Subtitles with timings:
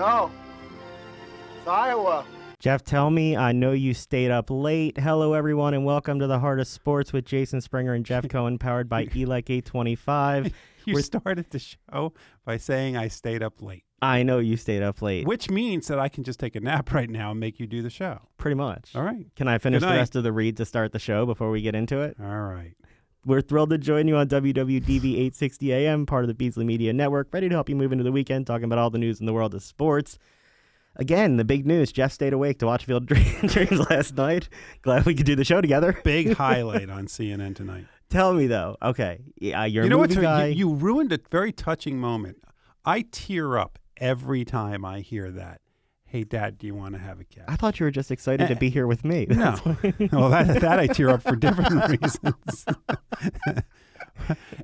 [0.00, 0.30] No.
[1.58, 2.24] It's Iowa.
[2.58, 4.96] Jeff, tell me, I know you stayed up late.
[4.96, 8.56] Hello, everyone, and welcome to the Heart of Sports with Jason Springer and Jeff Cohen,
[8.56, 10.54] powered by ELEC 825.
[10.86, 12.14] You We're- started the show
[12.46, 15.98] by saying I stayed up late, I know you stayed up late, which means that
[15.98, 18.20] I can just take a nap right now and make you do the show.
[18.38, 18.96] pretty much.
[18.96, 19.26] All right.
[19.36, 21.74] Can I finish the rest of the read to start the show before we get
[21.74, 22.16] into it?
[22.18, 22.72] All right.
[23.24, 27.28] We're thrilled to join you on WWDB 860 AM, part of the Beasley Media Network,
[27.32, 29.32] ready to help you move into the weekend, talking about all the news in the
[29.34, 30.18] world of sports.
[30.96, 34.48] Again, the big news Jeff stayed awake to watch Field Dreams last night.
[34.80, 36.00] Glad we could do the show together.
[36.02, 37.84] Big highlight on CNN tonight.
[38.08, 38.76] Tell me, though.
[38.82, 39.20] Okay.
[39.38, 40.10] Yeah, you're you know what?
[40.10, 40.46] guy.
[40.46, 42.38] You, you ruined a very touching moment.
[42.86, 45.60] I tear up every time I hear that.
[46.10, 47.44] Hey, Dad, do you want to have a cat?
[47.46, 49.26] I thought you were just excited to Eh, be here with me.
[49.30, 49.54] No.
[50.12, 52.64] well, that, that I tear up for different reasons.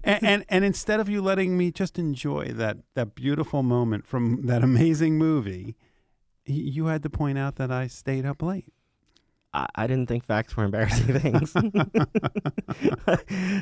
[0.02, 4.46] and, and and instead of you letting me just enjoy that that beautiful moment from
[4.46, 5.76] that amazing movie,
[6.46, 8.72] you had to point out that I stayed up late.
[9.54, 11.52] I, I didn't think facts were embarrassing things.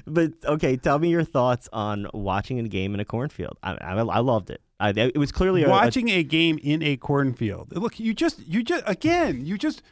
[0.06, 3.58] but okay, tell me your thoughts on watching a game in a cornfield.
[3.62, 4.62] I, I, I loved it.
[4.84, 7.72] I, it was clearly a, a- Watching a game in a cornfield.
[7.76, 9.82] Look, you just you just again, you just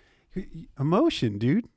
[0.78, 1.68] emotion, dude.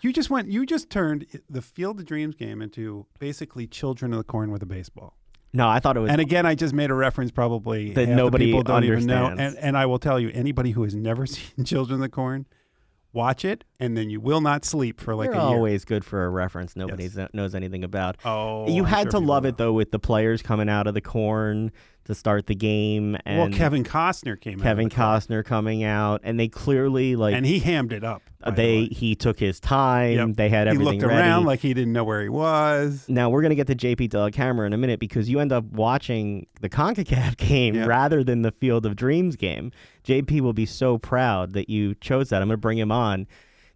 [0.00, 4.18] You just went you just turned the Field of Dreams game into basically Children of
[4.18, 5.16] the Corn with a baseball.
[5.52, 5.68] no.
[5.68, 6.10] I thought it was.
[6.10, 9.26] And again, I just made a reference probably That nobody people don't even know.
[9.26, 9.56] understands.
[9.56, 12.46] And, and I will tell you, anybody who has never seen Children of the Corn,
[13.12, 15.56] watch it, and then you will not sleep for like they're a year.
[15.56, 17.28] always good for a reference nobody Yes.
[17.34, 18.16] knows anything about.
[18.24, 19.50] Oh, you I'm had sure to love will.
[19.50, 21.72] it though with the players coming out of the corn
[22.04, 24.64] to start the game and Well, Kevin Costner came out.
[24.64, 28.02] Kevin of the corn, Costner coming out and they clearly like and he hammed it
[28.02, 28.22] up.
[28.40, 30.12] by the they he took his time.
[30.16, 30.28] Yep.
[30.36, 30.94] They had everything.
[30.94, 31.20] he looked ready.
[31.20, 33.04] around like he didn't know where he was.
[33.08, 36.46] Now we're gonna get to JP Dellacamera in a minute because you end up watching
[36.60, 37.86] the Concacaf game Yeah.
[37.86, 39.70] rather than the Field of Dreams game.
[40.04, 42.42] JP will be so proud that you chose that.
[42.42, 43.28] I'm gonna bring him on.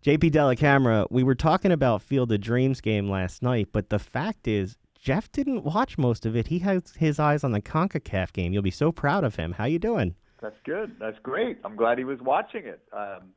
[0.06, 4.47] JP Dellacamera, we were talking about Field of Dreams game last night, but the fact
[4.47, 6.47] is Jeff didn't watch most of it.
[6.47, 8.53] He has his eyes on the CONCACAF game.
[8.53, 9.50] You'll be so proud of him.
[9.50, 10.15] How you doing?
[10.41, 10.95] That's good.
[11.00, 11.59] That's great.
[11.65, 12.81] I'm glad he was watching it.
[12.93, 13.33] Um,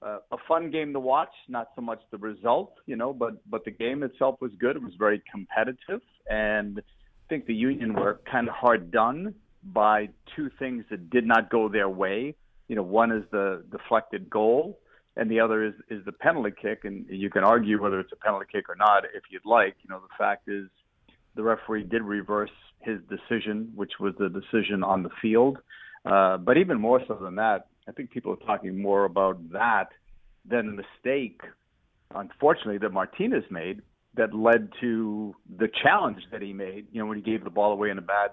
[0.00, 1.32] uh, a fun game to watch.
[1.48, 4.76] Not so much the result, you know, but but the game itself was good.
[4.76, 9.34] It was very competitive, and I think the Union were kind of hard done
[9.64, 12.36] by two things that did not go their way.
[12.68, 14.78] You know, one is the deflected goal,
[15.16, 16.84] and the other is is the penalty kick.
[16.84, 19.76] And you can argue whether it's a penalty kick or not if you'd like.
[19.82, 20.68] You know, the fact is
[21.34, 22.50] the referee did reverse
[22.80, 25.58] his decision, which was the decision on the field.
[26.04, 29.88] Uh, but even more so than that, I think people are talking more about that
[30.48, 31.40] than the mistake,
[32.14, 33.82] unfortunately, that Martinez made
[34.14, 37.72] that led to the challenge that he made, you know, when he gave the ball
[37.72, 38.30] away in a bad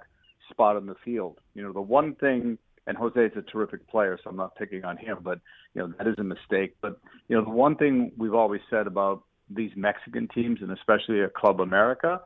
[0.49, 1.39] spot on the field.
[1.53, 2.57] You know, the one thing,
[2.89, 5.39] and Jose is a terrific player, so I'm not picking on him, but,
[5.75, 6.75] you know, that is a mistake.
[6.81, 11.21] But, you know, the one thing we've always said about these Mexican teams, and especially
[11.37, 12.19] Club America,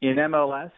[0.00, 0.70] in MLS,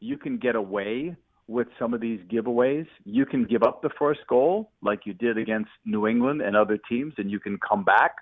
[0.00, 1.14] you can get away
[1.46, 2.88] with some of these giveaways.
[3.04, 6.76] You can give up the first goal like you did against New England and other
[6.76, 8.16] teams, and you can come back.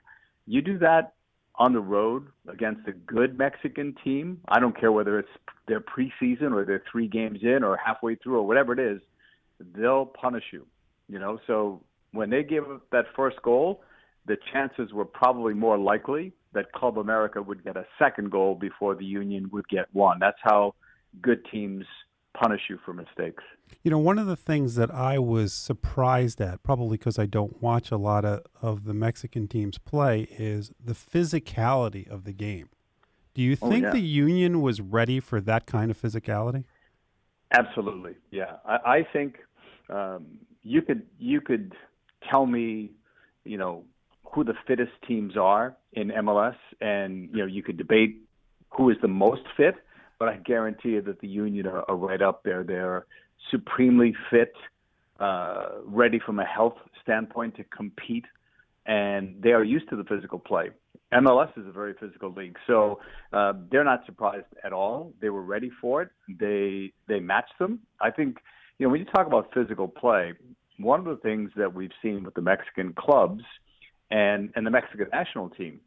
[0.47, 1.15] You do that
[1.55, 4.43] on the road against a good Mexican team.
[4.49, 5.29] I don't care whether it's
[5.69, 9.01] their preseason or they're three games in or halfway through or whatever it is,
[9.61, 10.67] they'll punish you.
[11.09, 11.83] You know, so
[12.13, 13.83] when they gave up that first goal,
[14.27, 18.95] the chances were probably more likely that Club America would get a second goal before
[18.95, 20.19] the Union would get one.
[20.21, 20.75] That's how
[21.21, 21.85] good teams
[22.33, 23.43] punish you for mistakes.
[23.83, 27.61] You know, one of the things that I was surprised at, probably because I don't
[27.63, 32.69] watch a lot of, of the Mexican teams play, is the physicality of the game.
[33.35, 33.91] Do you Oh, think yeah.
[33.91, 36.65] the Union was ready for that kind of physicality?
[37.53, 38.57] Absolutely, yeah.
[38.65, 39.37] I, I think
[39.89, 40.27] um,
[40.63, 41.75] you could you could
[42.31, 42.91] tell me,
[43.45, 43.85] you know,
[44.25, 48.21] who the fittest teams are in MLS, and you know you could debate
[48.71, 49.77] who is the most fit,
[50.19, 52.65] but I guarantee you that the Union are, are right up there.
[52.65, 53.07] They're
[53.51, 54.53] supremely fit,
[55.21, 58.25] uh, ready from a health standpoint to compete,
[58.87, 60.71] and they are used to the physical play.
[61.15, 63.01] MLS is a very physical league, so
[63.33, 65.13] uh, they're not surprised at all.
[65.21, 66.11] They were ready for it.
[66.29, 67.81] They they matched them.
[68.01, 68.39] I think
[68.79, 70.33] you know when you talk about physical play,
[70.79, 73.45] one of the things that we've seen with the Mexican clubs
[74.11, 75.81] and and the Mexican national team,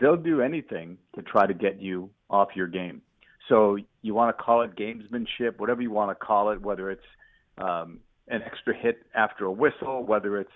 [0.00, 3.00] they'll do anything to try to get you off your game.
[3.48, 7.02] So you want to call it gamesmanship, whatever you want to call it, whether it's
[7.58, 10.50] um, an extra hit after a whistle, whether it's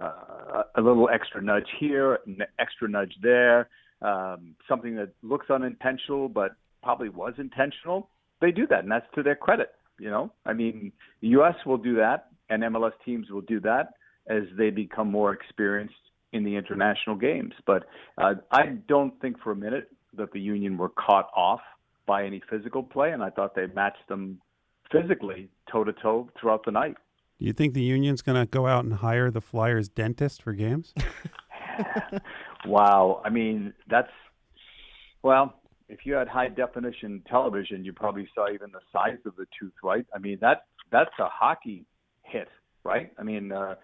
[0.00, 3.68] uh, a little extra nudge here, an extra nudge there,
[4.00, 8.08] um, something that looks unintentional but probably was intentional.
[8.40, 9.70] They do that, and that's to their credit.
[9.98, 10.90] You know, I mean,
[11.20, 11.54] the U.S.
[11.64, 13.94] will do that, and MLS teams will do that
[14.28, 15.94] as they become more experienced
[16.32, 17.52] in the international games.
[17.66, 17.84] But
[18.18, 21.60] uh, I don't think for a minute that the Union were caught off
[22.06, 24.40] by any physical play, and I thought they matched them
[24.90, 26.96] physically toe to toe throughout the night.
[27.42, 30.52] Do you think the Union's going to go out and hire the Flyers dentist for
[30.52, 30.94] games?
[32.66, 33.20] wow.
[33.24, 34.12] I mean, that's,
[35.24, 35.52] well,
[35.88, 39.72] if you had high definition television, you probably saw even the size of the tooth,
[39.82, 40.06] right?
[40.14, 41.84] I mean, that that's a hockey
[42.22, 42.46] hit,
[42.84, 43.10] right?
[43.18, 43.74] I mean, uh,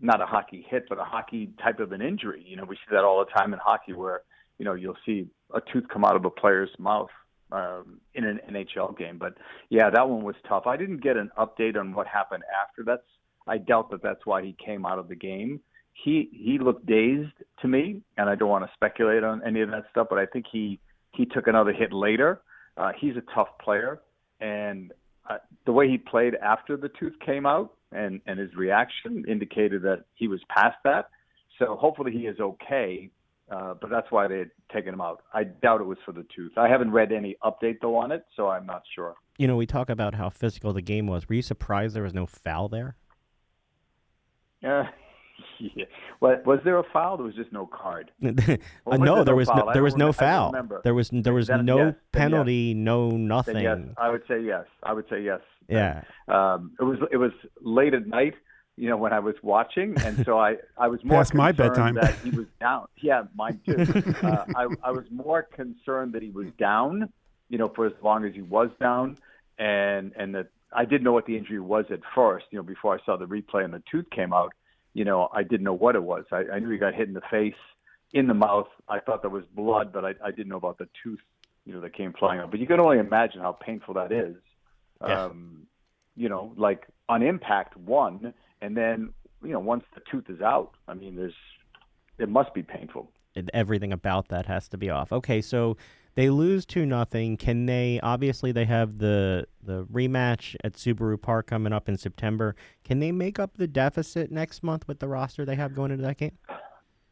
[0.00, 2.44] not a hockey hit, but a hockey type of an injury.
[2.44, 4.22] You know, we see that all the time in hockey where,
[4.58, 7.10] you know, you'll see a tooth come out of a player's mouth
[7.54, 9.16] um, in an NHL game.
[9.18, 9.34] But
[9.70, 10.66] yeah, that one was tough.
[10.66, 12.82] I didn't get an update on what happened after.
[12.84, 13.02] That's
[13.46, 15.60] I doubt that that's why he came out of the game.
[15.92, 19.70] He he looked dazed to me, and I don't want to speculate on any of
[19.70, 20.08] that stuff.
[20.10, 20.80] But I think he
[21.12, 22.40] he took another hit later.
[22.76, 24.00] Uh, he's a tough player,
[24.40, 24.92] and
[25.30, 29.82] uh, the way he played after the tooth came out and and his reaction indicated
[29.82, 31.08] that he was past that.
[31.60, 33.10] So hopefully he is okay.
[33.50, 35.22] Uh, but that's why they had taken him out.
[35.32, 36.52] I doubt it was for the tooth.
[36.56, 39.14] I haven't read any update though on it, so I'm not sure.
[39.36, 41.28] You know, we talk about how physical the game was.
[41.28, 42.96] Were you surprised there was no foul there?
[44.66, 44.84] Uh,
[45.60, 45.84] yeah.
[46.20, 47.18] Well, was there a foul?
[47.18, 48.10] There was just no card.
[48.24, 48.30] uh,
[48.96, 50.54] no, there, there was no, there was no foul.
[50.82, 52.76] There was there was then, no yes, penalty, yes.
[52.76, 53.58] no nothing.
[53.58, 54.64] Yes, I would say yes.
[54.82, 55.40] I would say yes.
[55.68, 56.02] Yeah.
[56.28, 58.34] Um, it was it was late at night
[58.76, 61.94] you know, when I was watching, and so I, I was more Past my bedtime.
[61.94, 62.86] that he was down.
[63.00, 63.76] Yeah, mine too.
[64.22, 67.12] uh, I, I was more concerned that he was down,
[67.48, 69.18] you know, for as long as he was down,
[69.58, 72.98] and and that I didn't know what the injury was at first, you know, before
[72.98, 74.52] I saw the replay and the tooth came out.
[74.92, 76.24] You know, I didn't know what it was.
[76.30, 77.54] I, I knew he got hit in the face,
[78.12, 78.68] in the mouth.
[78.88, 81.20] I thought there was blood, but I, I didn't know about the tooth,
[81.64, 82.50] you know, that came flying out.
[82.50, 84.36] But you can only imagine how painful that is.
[85.00, 85.24] Yeah.
[85.24, 85.66] Um,
[86.16, 88.32] you know, like on impact one
[88.64, 89.12] and then
[89.42, 91.34] you know once the tooth is out i mean there's
[92.18, 93.10] it must be painful.
[93.52, 95.12] Everything about that has to be off.
[95.12, 95.76] Okay so
[96.14, 97.36] they lose to nothing.
[97.36, 102.54] Can they obviously they have the the rematch at subaru park coming up in september.
[102.84, 106.04] Can they make up the deficit next month with the roster they have going into
[106.04, 106.38] that game?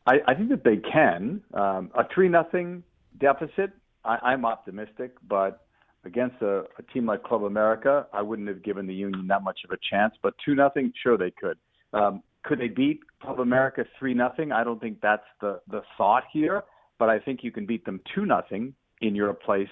[0.06, 1.42] I, I think that they can.
[1.54, 2.84] Um, a three nothing
[3.18, 3.72] deficit
[4.04, 5.66] I, i'm optimistic but
[6.04, 9.60] against a, a team like Club America, I wouldn't have given the Union that much
[9.64, 10.14] of a chance.
[10.22, 11.58] But two nothing, sure they could.
[11.92, 14.52] Um, could they beat Club America three nothing?
[14.52, 16.64] I don't think that's the the thought here.
[16.98, 19.68] But I think you can beat them two nothing in your place,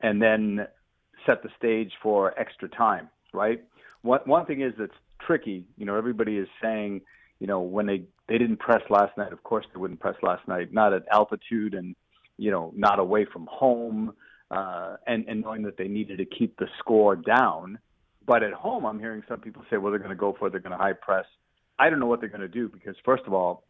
[0.00, 0.66] and then
[1.24, 3.08] set the stage for extra time.
[3.32, 3.62] Right.
[4.02, 4.92] One one thing is that's
[5.26, 5.64] tricky.
[5.76, 7.02] You know, everybody is saying,
[7.38, 9.32] you know, when they they didn't press last night.
[9.32, 10.72] Of course, they wouldn't press last night.
[10.72, 11.94] Not at altitude, and
[12.38, 14.12] you know, not away from home
[14.50, 17.78] uh, and, and knowing that they needed to keep the score down.
[18.26, 20.50] But at home, I'm hearing some people say, well, they're going to go for it,
[20.50, 21.24] they're going to high press.
[21.78, 23.64] I don't know what they're going to do because, first of all,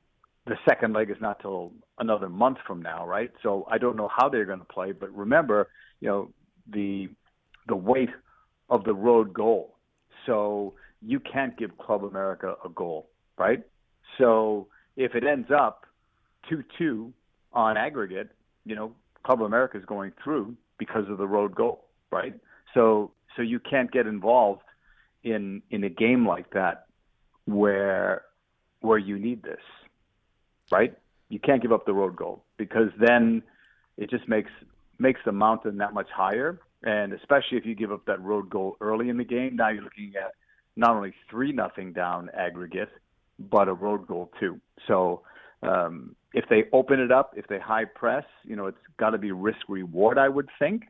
[0.46, 3.32] the second leg is not till another month from now, right?
[3.42, 4.92] So I don't know how they're going to play.
[4.92, 5.68] But remember,
[6.00, 6.30] you know,
[6.72, 7.08] the
[7.68, 8.10] the weight
[8.70, 9.76] of the road goal.
[10.24, 13.62] So you can't give Club America a goal, right?
[14.18, 15.84] So if it ends up
[16.48, 17.12] two two
[17.52, 18.30] on aggregate,
[18.64, 18.92] you know,
[19.24, 22.34] Club America is going through because of the road goal, right?
[22.74, 24.62] So so you can't get involved
[25.22, 26.86] in in a game like that
[27.46, 28.22] where
[28.80, 29.60] where you need this,
[30.70, 30.96] right?
[31.28, 33.42] You can't give up the road goal because then
[33.96, 34.50] it just makes
[34.98, 36.60] makes the mountain that much higher.
[36.82, 39.82] And especially if you give up that road goal early in the game, now you're
[39.82, 40.32] looking at
[40.76, 42.90] not only three nothing down aggregate,
[43.38, 44.60] but a road goal too.
[44.86, 45.22] So
[45.62, 49.18] um, if they open it up, if they high press, you know, it's got to
[49.18, 50.84] be risk reward, I would think.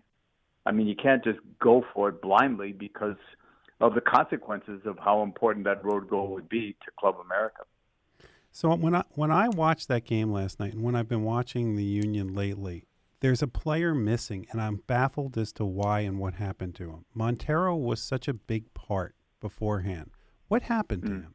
[0.65, 3.17] I mean, you can't just go for it blindly because
[3.81, 7.63] of the consequences of how important that road goal would be to Club America.
[8.51, 11.77] So when I when I watched that game last night, and when I've been watching
[11.77, 12.87] the Union lately,
[13.21, 17.05] there's a player missing, and I'm baffled as to why and what happened to him.
[17.15, 20.11] Montero was such a big part beforehand.
[20.49, 21.23] What happened to mm.
[21.23, 21.35] him?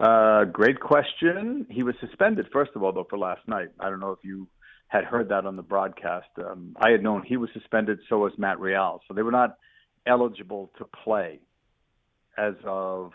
[0.00, 1.66] Uh, great question.
[1.70, 3.68] He was suspended, first of all, though, for last night.
[3.78, 4.48] I don't know if you
[4.88, 6.28] had heard that on the broadcast.
[6.38, 9.02] Um, I had known he was suspended, so was Matt Real.
[9.06, 9.56] So they were not
[10.06, 11.40] eligible to play
[12.38, 13.12] as of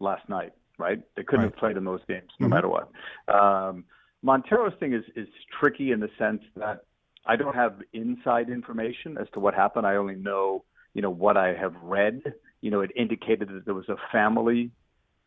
[0.00, 1.00] last night, right?
[1.16, 1.52] They couldn't right.
[1.52, 2.54] have played in those games, no mm-hmm.
[2.54, 2.90] matter what.
[3.32, 3.84] Um,
[4.22, 5.28] Montero's thing is, is
[5.60, 6.84] tricky in the sense that
[7.26, 9.86] I don't have inside information as to what happened.
[9.86, 12.22] I only know, you know, what I have read.
[12.60, 14.72] You know, it indicated that there was a family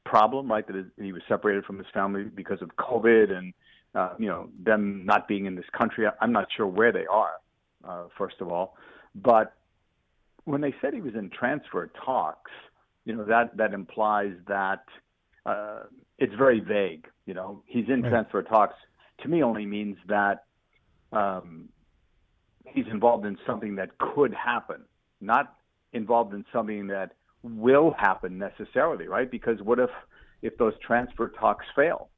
[0.05, 0.65] problem, right?
[0.67, 3.53] That he was separated from his family because of COVID and
[3.93, 6.05] uh, you know them not being in this country.
[6.21, 7.33] I'm not sure where they are,
[7.87, 8.77] uh, first of all,
[9.15, 9.53] but
[10.45, 12.51] when they said he was in transfer talks,
[13.05, 14.83] you know that that implies that
[15.45, 15.83] uh,
[16.17, 17.07] it's very vague.
[17.25, 18.09] You know, he's in Right.
[18.09, 18.75] transfer talks.
[19.23, 20.45] To me, only means that
[21.11, 21.69] um,
[22.65, 24.83] he's involved in something that could happen,
[25.19, 25.55] not
[25.93, 27.13] involved in something that
[27.43, 29.29] will happen necessarily, right?
[29.29, 29.89] Because what if
[30.41, 32.09] if those transfer talks fail?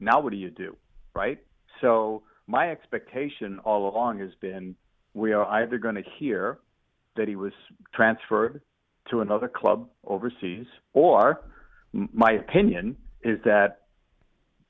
[0.00, 0.76] Now what do you do,
[1.14, 1.38] right?
[1.80, 4.76] So my expectation all along has been
[5.14, 6.58] we are either going to hear
[7.16, 7.52] that he was
[7.94, 8.60] transferred
[9.10, 11.40] to another club overseas, or
[11.92, 13.82] my opinion is that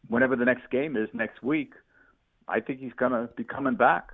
[0.09, 1.73] whenever the next game is next week,
[2.47, 4.11] I think he's going to be coming back.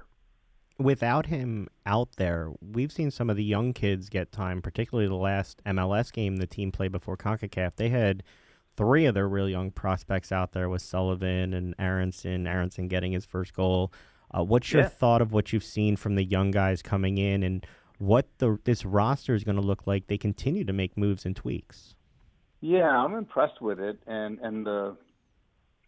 [0.78, 5.14] Without him out there, we've seen some of the young kids get time, particularly the
[5.14, 7.76] last MLS game the team played before CONCACAF.
[7.76, 8.22] They had
[8.76, 13.24] three of their real young prospects out there with Sullivan and Aaronson, Aaronson getting his
[13.26, 13.92] first goal.
[14.30, 14.88] Uh, what's your Yeah.
[14.88, 17.66] thought of what you've seen from the young guys coming in and
[17.98, 20.06] what the this roster is going to look like?
[20.06, 21.94] They continue to make moves and tweaks.
[22.62, 24.96] Yeah, I'm impressed with it, and and the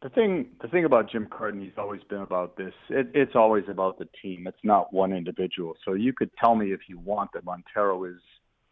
[0.05, 1.27] the thing the thing about Jim
[1.59, 2.75] he's always been about this.
[2.91, 4.47] It, it's always about the team.
[4.47, 5.75] It's not one individual.
[5.83, 8.21] So you could tell me if you want that Montero is,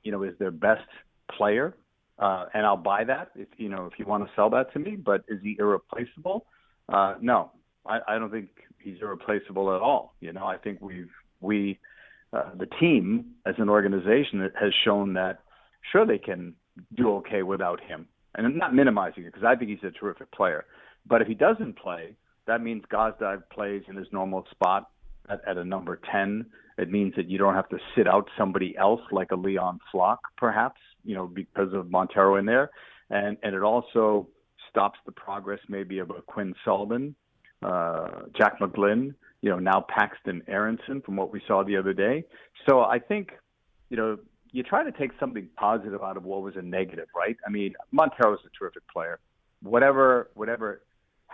[0.02, 0.86] you know, is their best
[1.34, 1.74] player,
[2.18, 3.30] uh, and I'll buy that.
[3.34, 6.44] If you know, if you want to sell that to me, but is he irreplaceable?
[6.92, 7.50] Uh, no,
[7.86, 10.14] I, I don't think he's irreplaceable at all.
[10.20, 11.10] You know, I think we've
[11.40, 11.78] we
[12.34, 15.38] uh, the team as an organization has shown that
[15.92, 16.52] sure they can
[16.94, 18.06] do okay without him.
[18.34, 20.66] And I'm not minimizing it because I think he's a terrific player.
[21.06, 22.16] But if he doesn't play,
[22.46, 24.90] that means Gazdag plays in his normal spot
[25.28, 26.46] at, at a number 10.
[26.78, 30.18] It means that you don't have to sit out somebody else like a Leon Flach,
[30.36, 32.70] perhaps, you know, because of Montero in there.
[33.10, 34.28] And, and it also
[34.70, 37.14] stops the progress maybe of a Quinn Sullivan,
[37.62, 42.24] uh, Jack McGlynn, you know, now Paxten Aaronson from what we saw the other day.
[42.68, 43.30] So I think,
[43.90, 44.18] you know,
[44.52, 47.36] you try to take something positive out of what was a negative, right?
[47.46, 49.18] I mean, Montero's a terrific player.
[49.62, 50.82] Whatever whatever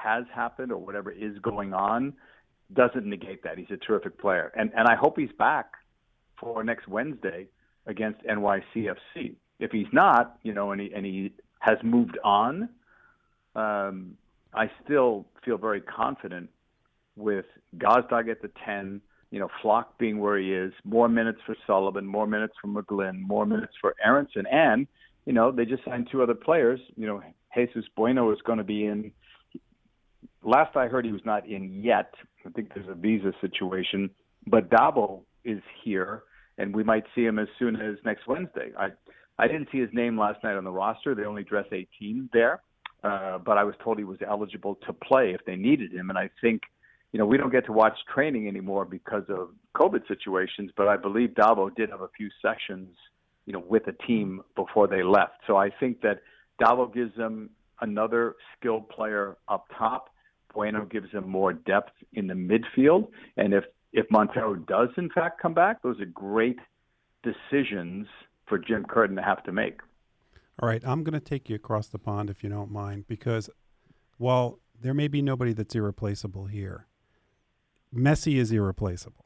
[0.02, 2.14] has happened or whatever is going on
[2.74, 3.58] doesn't negate that.
[3.58, 4.52] He's a terrific player.
[4.56, 5.72] And and I hope he's back
[6.40, 7.46] for next Wednesday
[7.86, 9.34] against NYCFC.
[9.58, 12.68] If he's not, you know, and he and he has moved on,
[13.56, 14.16] um,
[14.54, 16.50] I still feel very confident
[17.16, 19.00] with Gazdag at the 10,
[19.30, 23.20] you know, Flach being where he is, more minutes for Sullivan, more minutes for McGlynn,
[23.20, 24.86] more minutes for Aaronson, and
[25.26, 26.80] you know they just signed two other players.
[26.96, 27.22] You know,
[27.54, 29.12] Jesus Bueno is going to be in.
[30.42, 32.14] Last I heard, he was not in yet.
[32.46, 34.10] I think there's a visa situation,
[34.46, 36.22] but Dabo is here,
[36.58, 38.70] and we might see him as soon as next Wednesday.
[38.78, 38.88] I
[39.40, 41.14] I didn't see his name last night on the roster.
[41.14, 42.60] They only dress 18 there,
[43.04, 46.18] uh, but I was told he was eligible to play if they needed him, and
[46.18, 46.62] I think
[47.12, 50.96] you know, we don't get to watch training anymore because of COVID situations, but I
[50.96, 52.94] believe Davo did have a few sessions,
[53.46, 55.40] you know, with the team before they left.
[55.46, 56.20] So I think that
[56.60, 60.10] Davo gives them another skilled player up top.
[60.54, 63.08] Bueno gives them more depth in the midfield.
[63.36, 66.58] And if, if Montero does in fact come back, those are great
[67.22, 68.06] decisions
[68.46, 69.80] for Jim Curtin to have to make.
[70.60, 73.48] All right, I'm going to take you across the pond if you don't mind, because
[74.16, 76.86] while there may be nobody that's irreplaceable here,
[77.94, 79.24] Messi is irreplaceable.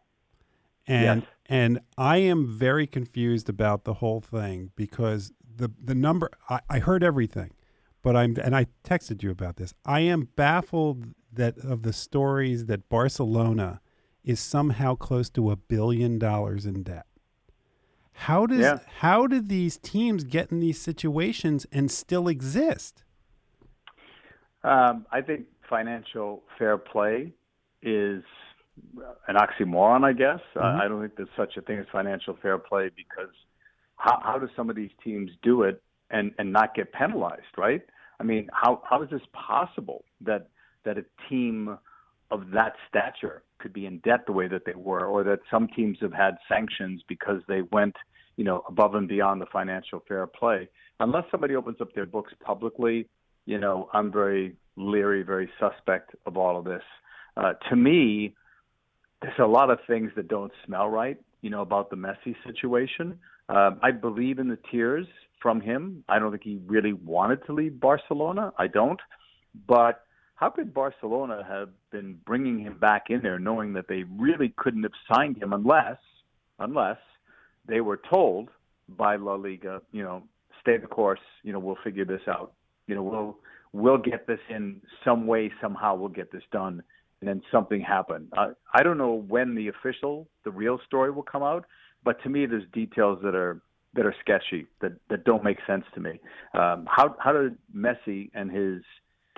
[0.87, 1.31] And Yes.
[1.47, 6.79] and I am very confused about the whole thing because the the number I, I
[6.81, 7.52] heard everything,
[8.02, 9.75] but I'm and I texted you about this.
[9.87, 13.80] I am baffled that of the stories that Barcelona
[14.25, 17.06] is somehow close to a billion dollars in debt.
[18.12, 18.78] How does Yeah.
[18.99, 23.04] how do these teams get in these situations and still exist?
[24.64, 27.32] Um, I think financial fair play
[27.82, 28.23] is
[29.28, 30.40] an oxymoron, I guess.
[30.54, 30.62] Mhm.
[30.62, 33.32] I I don't think there's such a thing as financial fair play because
[33.97, 35.82] how, how do some of these teams do it
[36.12, 37.83] and, and not get penalized, right?
[38.21, 40.49] I mean, how, how is this possible that
[40.85, 41.78] that a team
[42.31, 45.69] of that stature could be in debt the way that they were, or that some
[45.76, 47.95] teams have had sanctions because they went,
[48.37, 50.69] you know, above and beyond the financial fair play?
[50.99, 53.09] Unless somebody opens up their books publicly,
[53.47, 56.83] you know, I'm very leery, very suspect of all of this.
[57.37, 58.35] Uh, to me,
[59.21, 63.19] there's a lot of things that don't smell right, you know, about the messy situation.
[63.49, 65.07] Um, I believe in the tears
[65.42, 66.04] from him.
[66.08, 68.52] I don't think he really wanted to leave Barcelona.
[68.58, 69.00] I don't.
[69.66, 70.04] But
[70.37, 74.82] how could Barcelona have been bringing him back in there knowing that they really couldn't
[74.82, 75.99] have signed him unless,
[76.58, 76.99] unless
[77.66, 78.49] they were told
[78.88, 80.22] by La Liga, you know,
[80.61, 82.52] stay the course, you know, we'll figure this out.
[82.87, 83.38] You know, we'll
[83.72, 86.82] we'll get this in some way, somehow we'll get this done.
[87.20, 88.28] And then something happened.
[88.37, 91.66] I, I don't know when the official, the real story will come out,
[92.04, 93.62] but to me, there's details that are
[93.94, 96.20] that are sketchy that that don't make sense to me.
[96.54, 98.82] Um, how how did Messi and his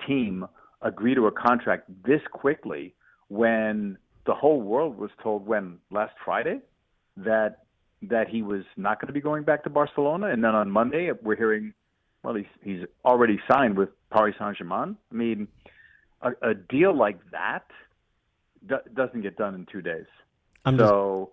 [0.07, 0.45] team
[0.81, 2.93] agree to a contract this quickly
[3.27, 6.59] when the whole world was told when last Friday
[7.17, 7.59] that
[8.01, 11.09] that he was not going to be going back to Barcelona, and then on Monday
[11.23, 11.73] we're hearing,
[12.23, 14.95] well, he's he's already signed with Paris Saint Germain.
[15.11, 15.47] I mean,
[16.21, 17.65] a, a deal like that
[18.67, 20.05] do, doesn't get done in two days.
[20.65, 21.31] I'm just so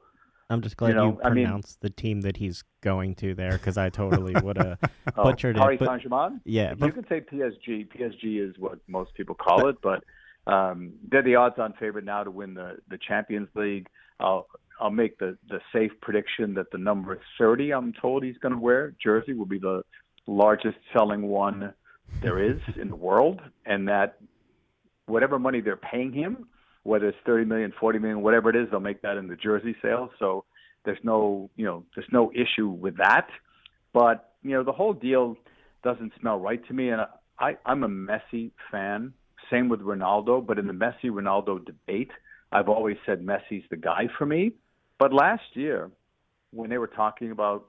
[0.53, 3.53] I'm just glad you, know, I mean- pronounced the team that he's going to there
[3.53, 4.79] because I totally would have
[5.17, 5.85] oh, butchered Paris it.
[5.85, 7.89] But Saint yeah, you but can say PSG.
[7.89, 10.05] PSG is what most people call it, but
[10.47, 13.89] um, they're the odds-on favorite now to win the the Champions League.
[14.21, 14.47] I'll
[14.81, 18.61] I'll make the the safe prediction that the number 30 I'm told he's going to
[18.61, 19.83] wear jersey will be the
[20.27, 21.73] largest selling one
[22.23, 24.19] there is in the world, and that
[25.07, 26.47] whatever money they're paying him,
[26.85, 29.77] whether it's 30 million, 40 million, whatever it is, they'll make that in the jersey
[29.83, 30.11] sales.
[30.19, 30.45] So
[30.85, 33.29] there's no you know there's no issue with that.
[33.93, 35.37] But you know the whole deal
[35.85, 37.03] doesn't smell right to me, and
[37.39, 39.13] I I'm a Messi fan.
[39.51, 42.11] Same with Ronaldo, but in the Messi Ronaldo debate,
[42.53, 44.53] I've always said Messi's the guy for me.
[44.99, 45.91] But last year,
[46.53, 47.67] when they were talking about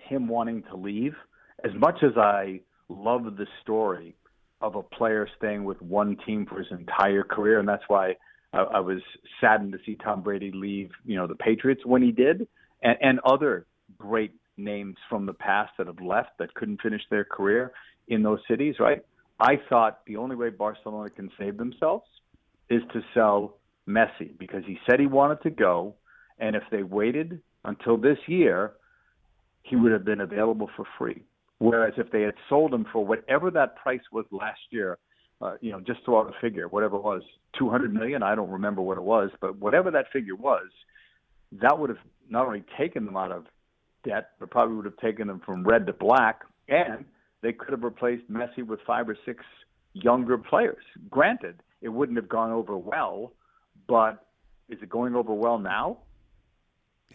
[0.00, 1.14] him wanting to leave,
[1.64, 4.14] as much as I love the story
[4.60, 8.16] of a player staying with one team for his entire career, and that's why
[8.54, 9.00] I, I was
[9.40, 12.46] saddened to see Tom Brady leave, you know, the Patriots when he did,
[12.82, 13.66] and, and other
[13.98, 17.72] great names from the past that have left that couldn't finish their career
[18.08, 19.04] in those cities, right?
[19.40, 22.06] I thought the only way Barcelona can save themselves
[22.70, 23.56] is to sell
[23.88, 25.94] Messi because he said he wanted to go,
[26.38, 28.74] and if they waited until this year,
[29.62, 31.22] he would have been available for free.
[31.58, 34.98] Whereas if they had sold him for whatever that price was last year,
[35.40, 37.22] uh, you know, just throw out a figure, whatever it was,
[37.58, 40.68] 200 million, I don't remember what it was, but whatever that figure was,
[41.52, 41.98] that would have
[42.28, 43.46] not only taken them out of
[44.04, 47.04] debt, but probably would have taken them from red to black, and
[47.42, 49.44] they could have replaced Messi with five or six
[49.92, 50.82] younger players.
[51.10, 53.32] Granted, it wouldn't have gone over well,
[53.86, 54.26] but
[54.68, 55.98] is it going over well now?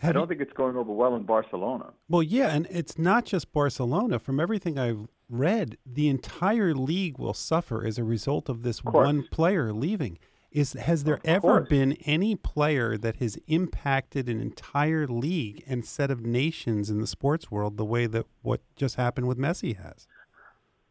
[0.04, 1.94] I don't you- think it's going over well in Barcelona.
[2.08, 4.20] Well, yeah, and it's not just Barcelona.
[4.20, 9.06] From everything I've read, the entire league will suffer as a result of this course.
[9.06, 10.18] one player leaving.
[10.52, 11.70] Is has there Of ever course.
[11.70, 17.06] been any player that has impacted an entire league and set of nations in the
[17.06, 20.08] sports world the way that what just happened with Messi has?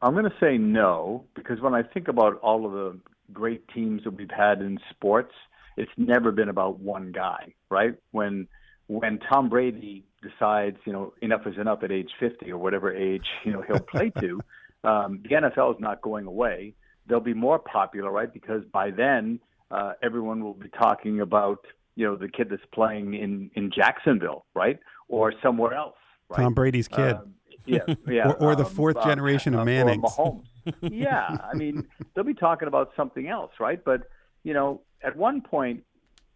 [0.01, 3.01] I'm going to say no because when I think about all of the
[3.33, 5.35] great teams that we've had in sports,
[5.77, 7.97] it's never been about one guy, right?
[8.12, 8.47] When
[8.88, 13.27] when Tom Brady decides, you know, enough is enough at age 50 or whatever age
[13.44, 14.40] you know he'll play to,
[14.85, 16.74] um, the NFL is not going away.
[17.07, 18.33] They'll be more popular, right?
[18.33, 23.14] Because by then uh, everyone will be talking about you know the kid that's playing
[23.14, 25.96] in in Jacksonville, right, or somewhere else,
[26.29, 26.42] right?
[26.42, 27.16] Tom Brady's kid.
[27.16, 27.35] Um,
[27.66, 28.29] yeah, yeah.
[28.29, 30.03] Or- or the um, fourth uh, generation of uh, or Mannings.
[30.03, 30.44] Mahomes.
[30.83, 33.83] yeah, I mean, they'll be talking about something else, right?
[33.83, 34.03] But
[34.44, 35.83] you know, at one point,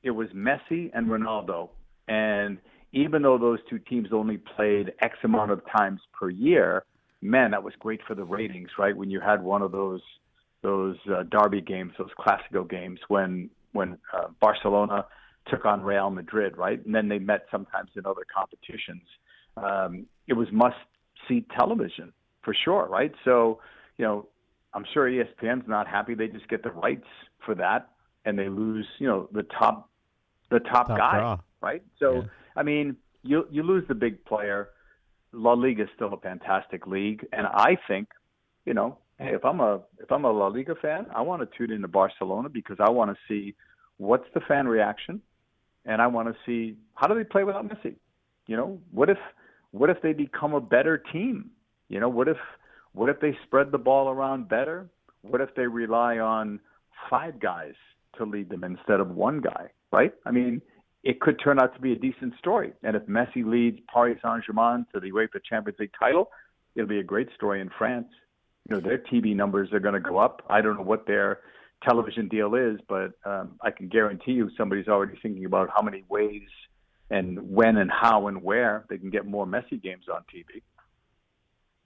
[0.03, 1.71] it was Messi and Ronaldo,
[2.09, 2.59] and
[2.93, 6.85] even though those two teams only played X amount of times per year,
[7.21, 8.97] man, that was great for the ratings, right?
[8.97, 10.03] When you had one of those
[10.63, 15.07] those uh, derby games, those Clasico games, when when uh, Barcelona
[15.49, 16.85] took on Real Madrid, right?
[16.85, 19.03] And then they met sometimes in other competitions.
[19.57, 20.77] Um, it was must
[21.29, 22.13] see television
[22.43, 23.13] for sure, right?
[23.25, 23.61] So,
[23.99, 24.29] you know,
[24.75, 26.15] I'm sure ESPN's not happy.
[26.15, 27.07] They just get the rights
[27.45, 27.91] for that,
[28.25, 29.91] and they lose, you know, the top,
[30.51, 31.39] the top, Top guy, draw.
[31.63, 31.83] Right?
[31.99, 32.23] So, Yeah.
[32.57, 34.71] I mean, you you lose the big player.
[35.33, 38.09] La Liga is still a fantastic league, and I think,
[38.67, 41.57] you know, hey, if I'm a if I'm a La Liga fan, I want to
[41.57, 43.55] tune into Barcelona because I want to see
[43.97, 45.23] what's the fan reaction,
[45.87, 47.95] and I want to see how do they play without Messi.
[48.47, 49.19] You know, what if
[49.71, 51.51] what if they become a better team?
[51.89, 52.37] You know, what if
[52.93, 54.91] what if they spread the ball around better?
[55.23, 56.61] What if they rely on
[57.09, 57.75] five guys
[58.19, 59.71] to lead them instead of one guy?
[59.93, 60.13] Right?
[60.27, 60.61] I mean,
[61.05, 62.73] it could turn out to be a decent story.
[62.83, 66.31] And if Messi leads Paris Saint-Germain to the UEFA Champions League title,
[66.75, 68.07] it'll be a great story in France.
[68.69, 70.43] You know, their TV numbers are going to go up.
[70.49, 71.41] I don't know what their
[71.83, 76.05] television deal is, but um, I can guarantee you somebody's already thinking about how many
[76.09, 76.49] ways
[77.11, 80.63] and when and how and where they can get more Messi games on TV.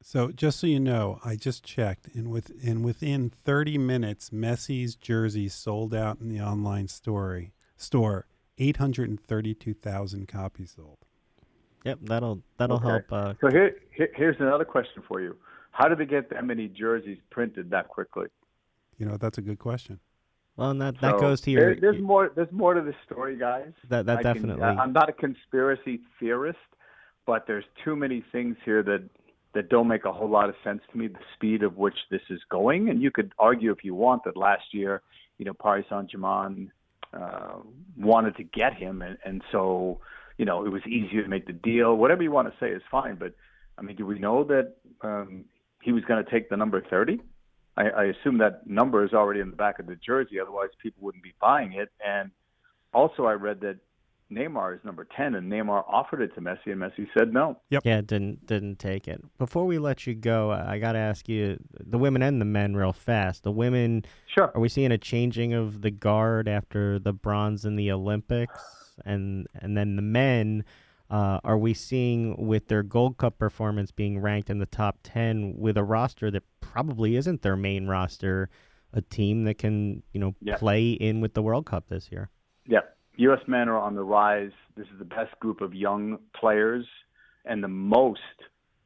[0.02, 4.94] So just so you know, I just checked, and with and within 30 minutes, Messi's
[4.94, 8.26] jersey sold out in the online story store.
[8.59, 10.99] 832,000 copies sold.
[11.85, 12.88] Yep, that'll that'll Okay.
[12.88, 13.12] help.
[13.12, 15.37] Uh, So here, here, here's another question for you:
[15.71, 18.27] How did they get that many jerseys printed that quickly?
[18.99, 20.01] You know, that's a good question.
[20.57, 21.75] well, and that that goes to your.
[21.75, 22.33] There, there's more.
[22.35, 23.73] There's more to this story, guys.
[23.88, 24.64] That that I can- definitely.
[24.64, 26.59] I'm not a conspiracy theorist,
[27.25, 29.09] but there's too many things here that
[29.55, 31.07] that don't make a whole lot of sense to me.
[31.07, 34.37] The speed of which this is going, and you could argue if you want that
[34.37, 35.03] last year,
[35.38, 36.73] you know, Paris Saint Germain
[37.18, 37.59] uh,
[37.96, 40.00] wanted to get him, and, and so
[40.38, 41.94] you know it was easier to make the deal.
[41.96, 43.33] Whatever you want to say is fine, but
[43.79, 45.44] I mean, do we know that um,
[45.83, 47.20] he was going to take the number 30?
[47.76, 51.02] I, I assume that number is already in the back of the jersey, otherwise people
[51.05, 51.90] wouldn't be buying it.
[52.05, 52.31] And
[52.94, 53.76] also, I read that
[54.33, 57.61] Neymar is number 10, and Neymar offered it to Messi, and Messi said no.
[57.71, 57.83] Yep.
[57.85, 59.23] Yeah, didn't didn't take it.
[59.39, 62.75] Before we let you go, I got to ask you the women and the men
[62.75, 63.45] real fast.
[63.45, 64.51] The women, sure.
[64.55, 68.61] Are we seeing a changing of the guard after the bronze in the Olympics,
[69.05, 70.65] and and then the men?
[71.09, 75.55] Uh, are we seeing with their Gold Cup performance being ranked in the top 10
[75.57, 78.51] with a roster that probably isn't their main roster,
[78.93, 80.57] a team that can, you know, yeah.
[80.57, 82.29] play in with the World Cup this year?
[82.67, 82.81] Yeah.
[83.16, 83.40] U.S.
[83.46, 84.50] men are on the rise.
[84.76, 86.85] This is the best group of young players
[87.44, 88.20] and the most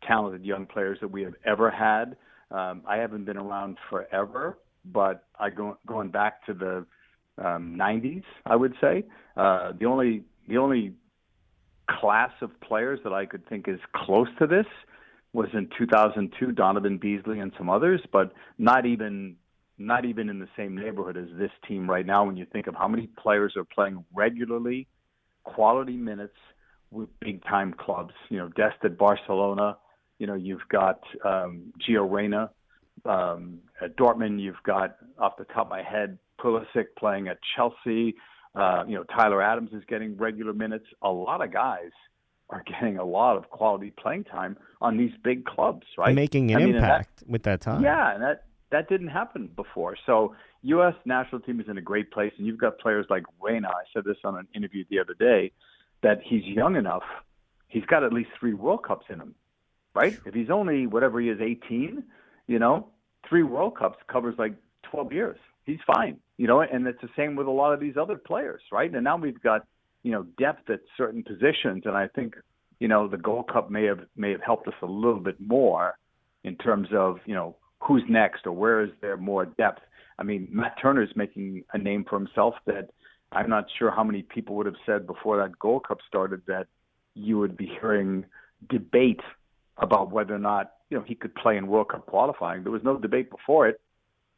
[0.07, 2.17] talented young players that we have ever had.
[2.51, 6.87] Um, I haven't been around forever, but I go, going back to the
[7.45, 9.05] um, 90s, I would say
[9.37, 10.95] uh, the only the only
[11.89, 14.67] class of players that I could think is close to this
[15.33, 19.37] was in 2002, Donovan Beasley and some others, but not even
[19.81, 22.25] not even in the same neighborhood as this team right now.
[22.25, 24.87] When you think of how many players are playing regularly,
[25.45, 26.37] quality minutes
[26.91, 29.79] with big time clubs, you know, Dest at Barcelona,
[30.19, 32.51] you know, you've got um, Gio Reyna
[33.07, 38.15] um, at Dortmund, you've got off the top of my head Pulisic playing at Chelsea.
[38.55, 40.87] Uh, you know, Tyler Adams is getting regular minutes.
[41.03, 41.91] A lot of guys
[42.51, 46.15] are getting a lot of quality playing time on these big clubs, right?
[46.15, 47.83] Making an I mean, impact that, with that time.
[47.83, 49.97] Yeah, and that that didn't happen before.
[50.07, 50.95] So U.S.
[51.05, 53.69] national team is in a great place, and you've got players like Reyna.
[53.69, 55.53] I said this on an interview the other day
[56.03, 57.03] that he's young enough.
[57.69, 59.35] He's got at least three World Cups in him,
[59.95, 60.19] right?
[60.25, 62.03] If he's only whatever he is, 18,
[62.47, 62.89] you know,
[63.29, 64.55] three World Cups covers like
[64.91, 65.39] 12 years.
[65.65, 68.63] He's fine, you know, and it's the same with a lot of these other players,
[68.73, 68.93] right?
[68.93, 69.67] And now we've got,
[70.03, 72.35] you know, depth at certain positions, and I think,
[72.81, 75.95] you know, the Gold Cup may have may have helped us a little bit more
[76.43, 79.81] in terms of, you know, who's next or where is there more depth.
[80.19, 82.91] I mean, Matt Turner is making a name for himself that
[83.33, 86.67] I'm not sure how many people would have said before that Gold Cup started that
[87.15, 88.25] you would be hearing
[88.69, 89.21] debate
[89.79, 92.63] about whether or not you know he could play in World Cup qualifying.
[92.63, 93.81] There was no debate before it.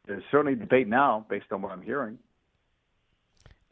[0.07, 2.19] There's certainly debate now, based on what I'm hearing.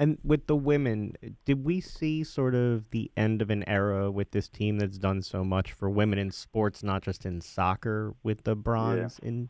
[0.00, 4.30] And with the women, did we see sort of the end of an era with
[4.30, 8.44] this team that's done so much for women in sports, not just in soccer, with
[8.44, 9.28] the bronze yeah.
[9.28, 9.48] in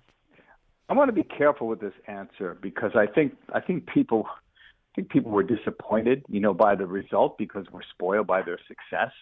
[0.90, 4.90] I want to be careful with this answer because I think I think people I
[4.96, 9.12] think people were disappointed, you know, by the result because we're spoiled by their success.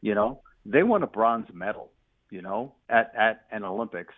[0.00, 1.90] You know, they won a bronze medal,
[2.30, 4.14] you know, at at an Olympics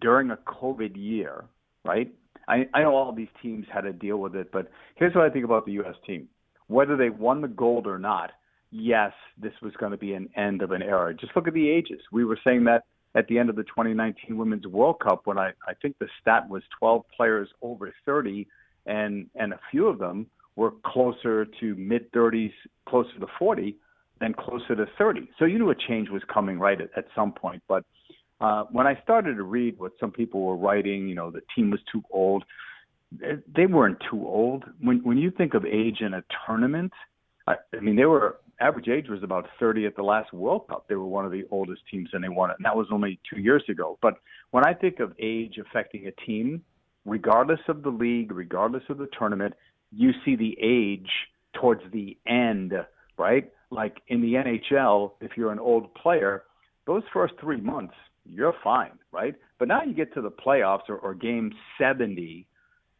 [0.00, 1.44] during a COVID year,
[1.84, 2.12] right?
[2.46, 5.30] I, I know all these teams had to deal with it, but here's what I
[5.30, 5.94] think about the U.S.
[6.06, 6.28] team:
[6.66, 8.30] whether they won the gold or not,
[8.70, 11.14] yes, this was going to be an end of an era.
[11.14, 12.00] Just look at the ages.
[12.10, 15.50] We were saying that at the end of the 2019 Women's World Cup when I,
[15.66, 18.46] I think the stat was 12 players over 30,
[18.86, 22.52] and and a few of them were closer to mid 30s,
[22.88, 23.76] closer to 40,
[24.20, 25.28] than closer to 30.
[25.38, 27.62] So you knew a change was coming right at, at some point.
[27.68, 27.84] But
[28.40, 31.70] uh, when I started to read what some people were writing, you know, the team
[31.70, 32.44] was too old.
[33.10, 34.64] They weren't too old.
[34.80, 36.92] When when you think of age in a tournament,
[37.46, 40.86] I, I mean, they were average age was about 30 at the last World Cup.
[40.88, 42.56] They were one of the oldest teams and they won it.
[42.58, 43.98] And that was only two years ago.
[44.02, 44.14] But
[44.50, 46.62] when I think of age affecting a team,
[47.04, 49.54] regardless of the league, regardless of the tournament,
[49.92, 51.08] you see the age
[51.54, 52.72] towards the end,
[53.16, 53.50] right?
[53.70, 56.44] Like in the NHL, if you're an old player,
[56.86, 57.94] those first three months,
[58.30, 59.34] you're fine, right?
[59.58, 62.46] But now you get to the playoffs or, or game 70,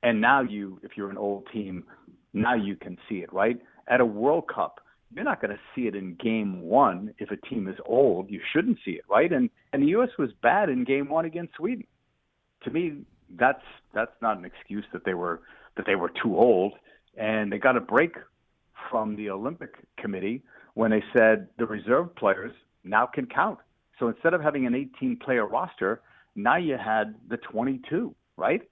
[0.02, 1.84] and now you, if you're an old team,
[2.32, 3.60] now you can see it, right?
[3.88, 4.80] At a World Cup,
[5.14, 8.30] you're not going to see it in game one if a team is old.
[8.30, 9.32] You shouldn't see it, right?
[9.32, 10.10] And and the U.S.
[10.18, 11.86] was bad in game one against Sweden.
[12.64, 12.98] To me,
[13.38, 13.62] that's
[13.94, 15.40] that's not an excuse that they were
[15.76, 16.74] that they were too old,
[17.16, 18.16] and they got a break
[18.90, 20.42] from the Olympic Committee
[20.74, 22.52] when they said the reserve players
[22.84, 23.58] now can count.
[23.98, 26.00] So instead of having an 18 player roster,
[26.34, 28.62] now you had the 22, right?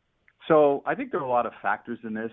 [0.48, 2.30] So I think there are a lot of factors in this.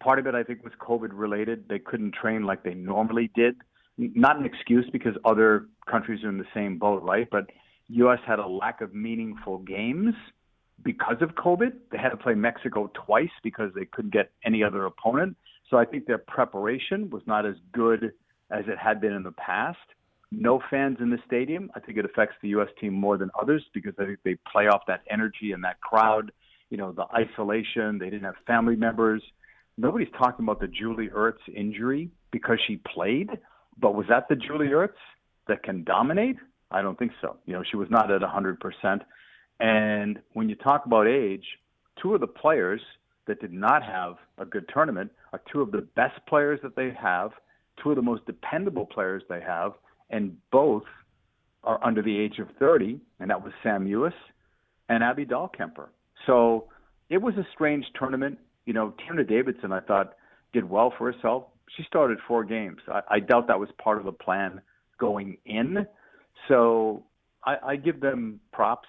[0.00, 1.68] Part of it, I think, was COVID related.
[1.68, 3.56] They couldn't train like they normally did.
[3.96, 7.28] Not an excuse because other countries are in the same boat, right?
[7.30, 7.46] But
[7.88, 8.18] U.S.
[8.26, 10.14] had a lack of meaningful games
[10.82, 11.72] because of COVID.
[11.92, 15.36] They had to play Mexico twice because they couldn't get any other opponent.
[15.70, 18.12] So I think their preparation was not as good
[18.50, 19.78] as it had been in the past.
[20.40, 21.70] No fans in the stadium.
[21.74, 22.68] I think it affects the U.S.
[22.80, 26.32] team more than others because I think they play off that energy and that crowd.
[26.70, 27.98] You know, the isolation.
[27.98, 29.22] They didn't have family members.
[29.76, 33.30] Nobody's talking about the Julie Ertz injury because she played,
[33.78, 34.94] but was that the Julie Ertz
[35.48, 36.36] that can dominate?
[36.70, 37.36] I don't think so.
[37.46, 39.00] You know, she was not at 100%.
[39.60, 41.44] And when you talk about age,
[42.00, 42.80] two of the players
[43.26, 46.92] that did not have a good tournament are two of the best players that they
[47.00, 47.30] have,
[47.82, 49.72] two of the most dependable players they have,
[50.10, 50.84] and both
[51.62, 54.12] are under the age of 30, and that was Sam Mewis
[54.88, 55.88] and Abby Dahlkemper.
[56.26, 56.68] So
[57.08, 58.38] it was a strange tournament.
[58.66, 60.14] You know, Tierna Davidson, I thought,
[60.52, 61.44] did well for herself.
[61.76, 62.78] She started four games.
[62.88, 64.60] I, I doubt that was part of the plan
[64.98, 65.86] going in.
[66.48, 67.04] So
[67.44, 68.88] I, I give them props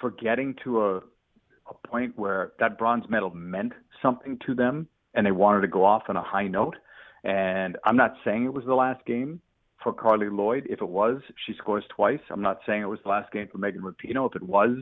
[0.00, 5.26] for getting to a, a point where that bronze medal meant something to them and
[5.26, 6.76] they wanted to go off on a high note.
[7.24, 9.40] And I'm not saying it was the last game
[9.82, 10.66] for Carli Lloyd.
[10.68, 12.20] If it was, she scores twice.
[12.30, 14.28] I'm not saying it was the last game for Megan Rapinoe.
[14.28, 14.76] If it was,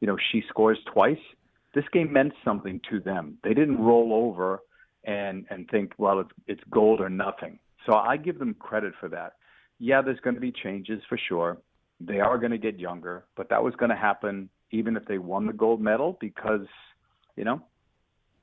[0.00, 1.18] you know, she scores twice.
[1.74, 3.38] This game meant something to them.
[3.42, 4.60] They didn't roll over
[5.04, 7.58] and and think, well, it's it's gold or nothing.
[7.86, 9.34] So I give them credit for that.
[9.78, 11.58] Yeah, there's going to be changes for sure.
[12.00, 15.18] They are going to get younger, but that was going to happen even if they
[15.18, 16.66] won the gold medal because,
[17.36, 17.62] you know,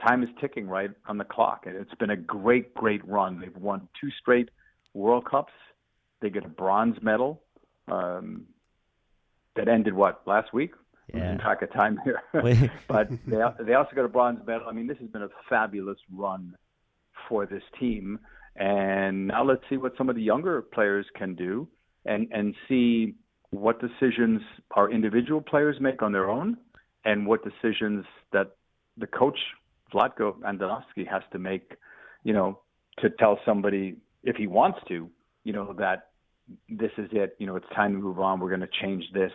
[0.06, 1.66] time is ticking right on the clock.
[1.66, 3.40] And it's been a great, great run.
[3.40, 4.50] They've won two straight
[4.94, 5.54] World Cups.
[6.22, 7.42] They get a bronze medal
[7.88, 8.46] um,
[9.56, 10.72] that ended what last week.
[11.14, 11.36] Yeah.
[11.38, 12.22] Track of time here,
[12.88, 14.68] but they they also got a bronze medal.
[14.70, 16.56] I mean, this has been a fabulous run
[17.28, 18.20] for this team.
[18.56, 21.68] And now let's see what some of the younger players can do,
[22.06, 23.16] and and see
[23.50, 24.42] what decisions
[24.76, 26.58] our individual players make on their own,
[27.04, 28.56] and what decisions that
[28.98, 29.38] the coach
[29.94, 31.76] Vlatko Andonovski has to make,
[32.24, 32.60] you know,
[33.00, 35.10] to tell somebody if he wants to,
[35.44, 36.11] you know, that
[36.70, 37.36] this is it.
[37.40, 38.40] You know, it's time to move on.
[38.40, 39.32] We're going to change this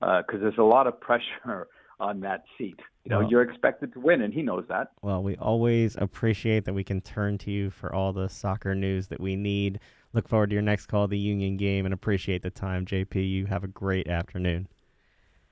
[0.00, 1.68] because uh, there's a lot of pressure
[2.00, 2.78] on that seat.
[3.04, 4.88] You know, Well- you're expected to win, and he knows that.
[5.02, 9.08] Well, we always appreciate that we can turn to you for all the soccer news
[9.08, 9.80] that we need.
[10.12, 13.14] Look forward to your next call, the Union game, and appreciate the time, JP.
[13.30, 14.68] You have a great afternoon.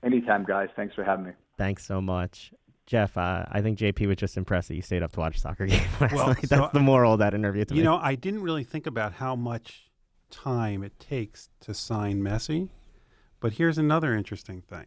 [0.03, 0.69] Anytime, guys.
[0.75, 1.31] Thanks for having me.
[1.57, 2.53] Thanks so much.
[2.87, 5.39] Jeff, uh, I think JP was just impressed that you stayed up to watch a
[5.39, 6.47] soccer game last Well, night.
[6.47, 7.85] so That's the moral of that interview to You me.
[7.85, 9.89] know, I didn't really think about how much
[10.31, 12.69] time it takes to sign Messi,
[13.39, 14.85] but here's another interesting thing.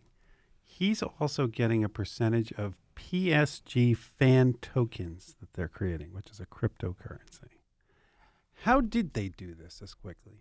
[0.63, 6.47] He's also getting a percentage of PSG fan tokens that they're creating, which is a
[6.47, 7.59] cryptocurrency.
[8.63, 10.41] How did they do this as quickly?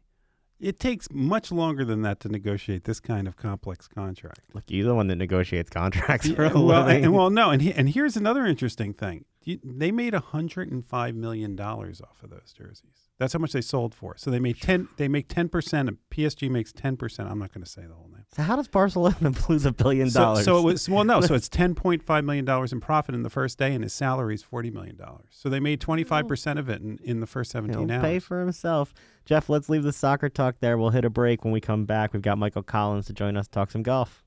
[0.60, 4.40] It takes much longer than that to negotiate this kind of complex contract.
[4.54, 7.04] Look, you're the one that negotiates contracts for a Yeah, well, living.
[7.06, 9.26] and, well, no, and he, and here's another interesting thing.
[9.44, 13.10] You- They made hundred and five million dollars off of those jerseys.
[13.20, 14.16] That's how much they sold for.
[14.18, 14.88] So they made ten.
[14.98, 15.90] They make ten percent.
[16.10, 17.30] PSG makes ten percent.
[17.30, 18.26] I'm not going to say the whole name.
[18.36, 20.46] so how does Barcelona lose a billion dollars?
[20.46, 21.22] so it was well, no.
[21.22, 23.94] So it's ten point five million dollars in profit in the first day, and his
[23.94, 25.28] salary is forty million dollars.
[25.30, 26.30] So they made twenty five hmm.
[26.30, 28.24] percent of it in, in the first 17 He'll seventeen pay hours.
[28.24, 28.94] for himself.
[29.26, 30.78] Jeff, let's leave the soccer talk there.
[30.78, 32.14] We'll hit a break when we come back.
[32.14, 34.24] We've got Michael Collins to join us, talk some golf.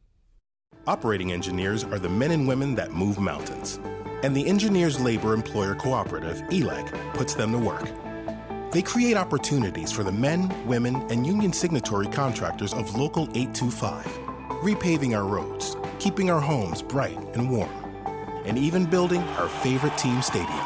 [0.86, 3.80] Operating engineers are the men and women that move mountains.
[4.26, 7.88] And the Engineers Labor Employer Cooperative, ELEC, puts them to work.
[8.72, 14.04] They create opportunities for the men, women, and union signatory contractors of Local 825,
[14.64, 17.70] repaving our roads, keeping our homes bright and warm,
[18.44, 20.58] and even building our favorite team stadium.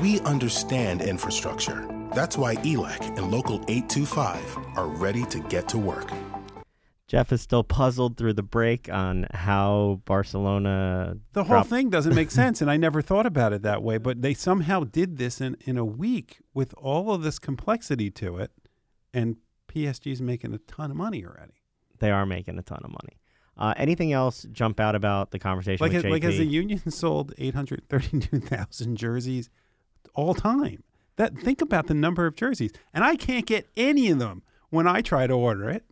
[0.00, 1.86] We understand infrastructure.
[2.14, 6.10] That's why E ELEC and Local 825 are ready to get to work.
[7.12, 11.18] Jeff is still puzzled through the break on how Barcelona.
[11.34, 13.98] The whole dropped- thing doesn't make sense, and I never thought about it that way.
[13.98, 18.38] But they somehow did this in, in a week with all of this complexity to
[18.38, 18.50] it,
[19.12, 19.36] and
[19.68, 21.60] PSG's making a ton of money already.
[21.98, 23.20] They are making a ton of money.
[23.58, 26.10] Uh, anything else jump out about the conversation Like, JP?
[26.10, 29.50] like has the union sold eight hundred thirty-two thousand jerseys
[30.14, 30.82] all time?
[31.16, 34.86] That think about the number of jerseys, and I can't get any of them when
[34.86, 35.84] I try to order it.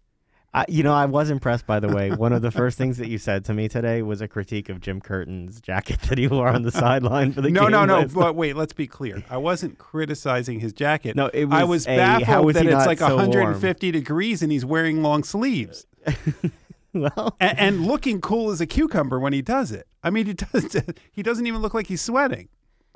[0.53, 2.11] I, you know, I was impressed, by the way.
[2.11, 4.81] One of the first things that you said to me today was a critique of
[4.81, 7.71] Jim Curtin's jacket that he wore on the sideline for the no, game.
[7.71, 8.03] no, no.
[8.03, 8.09] no.
[8.09, 9.23] But wait, let's be clear.
[9.31, 11.15] I wasn't criticizing his jacket.
[11.15, 13.29] No, it was I was a, baffled that it's like so warm?
[13.29, 15.87] 150 degrees and he's wearing long sleeves.
[16.95, 19.87] well, and, and looking cool as a cucumber when he does it.
[20.03, 20.77] I mean, he does.
[21.13, 22.49] He doesn't even look like he's sweating.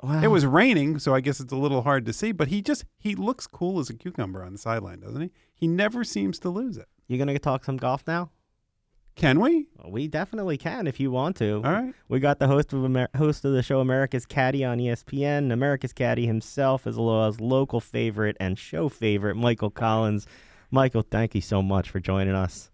[0.03, 0.21] wow.
[0.21, 2.33] It was raining, so I guess it's a little hard to see.
[2.33, 5.31] But he just he looks cool as a cucumber on the sideline, doesn't he?
[5.53, 6.89] He never seems to lose it.
[7.07, 8.31] You gonna talk some golf now?
[9.15, 9.67] Can we?
[9.87, 11.55] We definitely can if you want to.
[11.55, 11.93] All right.
[12.09, 15.93] We got the host of Amer- host of the show America's Caddy on ESPN, America's
[15.93, 20.27] Caddy himself, as well as local favorite and show favorite Michael Collins.
[20.69, 22.71] Michael, thank you so much for joining us.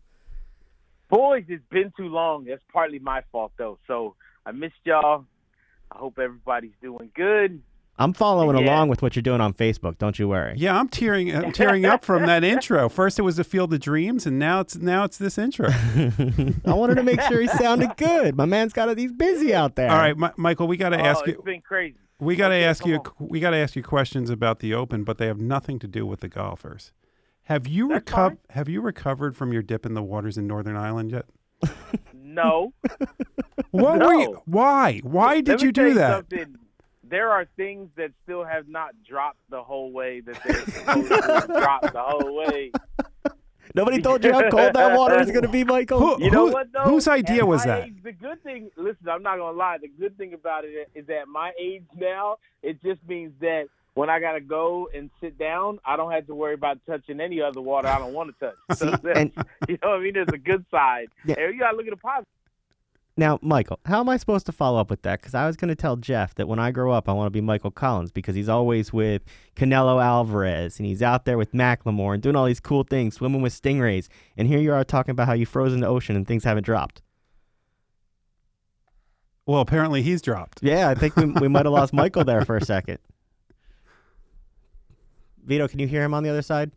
[1.09, 2.45] Boys, it's been too long.
[2.45, 3.77] That's partly my fault though.
[3.85, 4.15] So
[4.45, 5.25] I missed y'all.
[5.91, 7.61] I hope everybody's doing good.
[7.97, 8.63] I'm following Yeah.
[8.65, 9.97] along with what you're doing on Facebook.
[9.99, 10.55] Don't you worry.
[10.57, 12.89] Yeah, I'm tearing I'm tearing up from that intro.
[12.89, 15.69] First it was the Field of Dreams, and now it's now it's this intro.
[16.65, 18.35] I wanted to make sure he sounded good.
[18.35, 18.97] My man's got it.
[18.97, 19.91] He's busy out there.
[19.91, 21.43] All right, Mi- Michael, we got to oh, ask it's you.
[21.43, 21.97] been crazy.
[22.19, 22.95] We got to Okay, ask you.
[22.97, 23.03] on.
[23.19, 26.05] We got to ask you questions about the Open, but they have nothing to do
[26.05, 26.91] with the golfers.
[27.43, 28.37] Have you recovered?
[28.51, 31.25] Have you recovered from your dip in the waters in Northern Ireland yet?
[32.13, 32.73] No.
[33.71, 34.31] What were you?
[34.33, 34.41] No.
[34.45, 34.99] Why?
[35.03, 36.15] Why Let did me you tell do that?
[36.29, 36.55] Something.
[37.11, 41.45] There are things that still have not dropped the whole way that they're supposed to
[41.59, 42.71] drop the whole way.
[43.75, 45.99] Nobody told you how cold that water is going to be, Michael.
[45.99, 46.83] Who- You know who- what though?
[46.83, 47.83] whose idea At was that?
[47.85, 49.77] age, the good thing, listen, I'm not gonna lie.
[49.77, 54.09] The good thing about it is at my age now, it just means that when
[54.09, 57.61] I gotta go and sit down, I don't have to worry about touching any other
[57.61, 58.55] water I don't want to touch.
[58.77, 59.31] So See, and-
[59.69, 60.13] you know what I mean?
[60.13, 61.07] There's a good side.
[61.25, 61.35] Yeah.
[61.39, 62.27] And you gotta look at the positive.
[63.17, 65.19] Now, Michael, how am I supposed to follow up with that?
[65.19, 67.31] Because I was going to tell Jeff that when I grow up, I want to
[67.31, 69.21] be Michael Collins because he's always with
[69.55, 73.41] Canelo Alvarez and he's out there with Macklemore and doing all these cool things, swimming
[73.41, 74.07] with stingrays.
[74.37, 76.63] And here you are talking about how you froze in the ocean and things haven't
[76.63, 77.01] dropped.
[79.45, 80.59] Well, apparently he's dropped.
[80.61, 82.99] Yeah, I think we, we might have lost Michael there for a second.
[85.43, 86.71] Vito, can you hear him on the other side?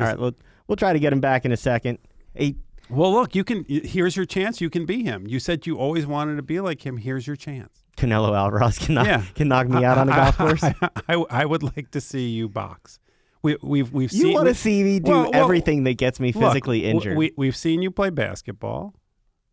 [0.00, 0.34] All right, we'll,
[0.66, 1.98] we'll try to get him back in a second.
[2.34, 2.56] He,
[2.90, 3.64] Well, look, you can.
[3.68, 4.60] Here's your chance.
[4.60, 5.26] You can be him.
[5.26, 6.96] You said you always wanted to be like him.
[6.96, 7.84] Here's your chance.
[7.96, 9.22] Canelo Alvarez can knock, Yeah.
[9.34, 10.62] can knock me out on the golf course.
[10.64, 10.74] I,
[11.08, 12.98] I, I would like to see you box.
[13.42, 14.32] We, we've we've You seen.
[14.34, 17.16] want to see me do Well, well, everything that gets me physically w- injured.
[17.16, 18.94] We we've seen you play basketball.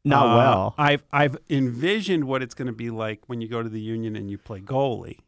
[0.05, 0.75] Not Uh, well.
[0.77, 4.15] I've I've envisioned what it's going to be like when you go to the union
[4.15, 5.19] and you play goalie.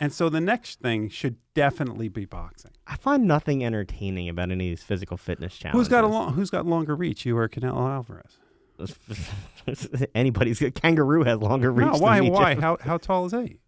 [0.00, 2.72] And so the next thing should definitely be boxing.
[2.86, 5.80] I find nothing entertaining about any of these physical fitness challenges.
[5.80, 7.24] Who's got a long, Who's got longer reach?
[7.24, 8.38] You or Canelo Alvarez?
[10.14, 10.62] Anybody's.
[10.74, 11.86] Kangaroo has longer reach.
[11.86, 12.20] No, why?
[12.20, 12.54] Why?
[12.54, 13.58] How how tall is he?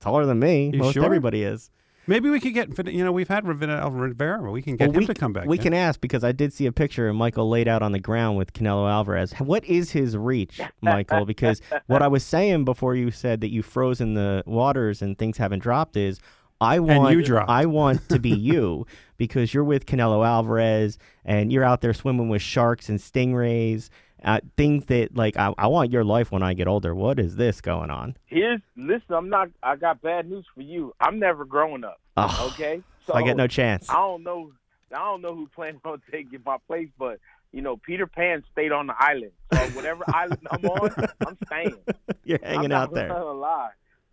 [0.00, 0.70] Taller than me.
[0.72, 1.04] You Most sure?
[1.04, 1.70] everybody is.
[2.06, 2.86] Maybe we could get.
[2.88, 4.50] You know, we've had Rivera, oh, Rivera.
[4.50, 5.46] We can get Well, him we, to come back.
[5.46, 5.62] we yeah.
[5.62, 8.36] can ask because I did see a picture of Michael laid out on the ground
[8.38, 9.32] with Canelo Alvarez.
[9.38, 11.24] What is his reach, Michael?
[11.24, 15.16] Because what I was saying before you said that you froze in the waters and
[15.18, 16.20] things haven't dropped is
[16.60, 17.48] I want you dropped.
[17.50, 18.86] I want to be you
[19.16, 23.88] because you're with Canelo Alvarez and you're out there swimming with sharks and stingrays.
[24.24, 26.94] Uh, things that like I, I want your life when I get older.
[26.94, 28.16] What is this going on?
[28.26, 30.94] Here's listen, I'm not I got bad news for you.
[31.00, 32.00] I'm never growing up.
[32.16, 32.82] Oh, Okay?
[33.06, 33.88] so I get no chance.
[33.88, 34.52] I don't know.
[34.92, 37.18] I don't know who planning on taking my place, but
[37.52, 39.32] you know, Peter Pan stayed on the island.
[39.52, 40.90] So whatever island I'm on,
[41.26, 41.78] I'm staying.
[42.24, 43.08] You're I'm hanging not out there.
[43.08, 43.70] Gonna lie.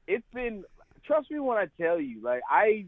[0.07, 0.63] It's been.
[1.05, 2.21] Trust me when I tell you.
[2.21, 2.85] Like I,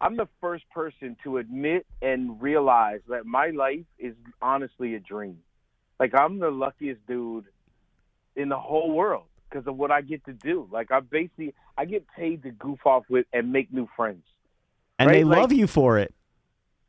[0.00, 5.38] I'm the first person to admit and realize that my life is honestly a dream.
[5.98, 7.44] Like I'm the luckiest dude
[8.34, 10.68] in the whole world because of what I get to do.
[10.70, 14.24] Like I basically, I get paid to goof off with and make new friends.
[14.98, 16.14] And right, they like- love you for it.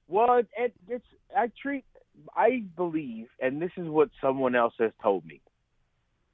[0.10, 1.84] Well, it, it's I treat
[2.36, 5.41] I believe, and this is what someone else has told me.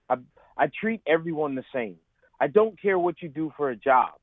[0.10, 0.18] I
[0.58, 1.98] I treat everyone the same.
[2.40, 4.14] I don't care what you do for a job.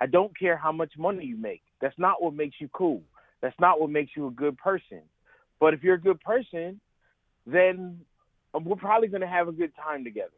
[0.00, 1.62] I don't care how much money you make.
[1.80, 3.02] That's not what makes you cool.
[3.40, 5.02] That's not what makes you a good person.
[5.60, 6.80] But if you're a good person,
[7.46, 8.00] then
[8.54, 10.30] we're probably going to have a good time together.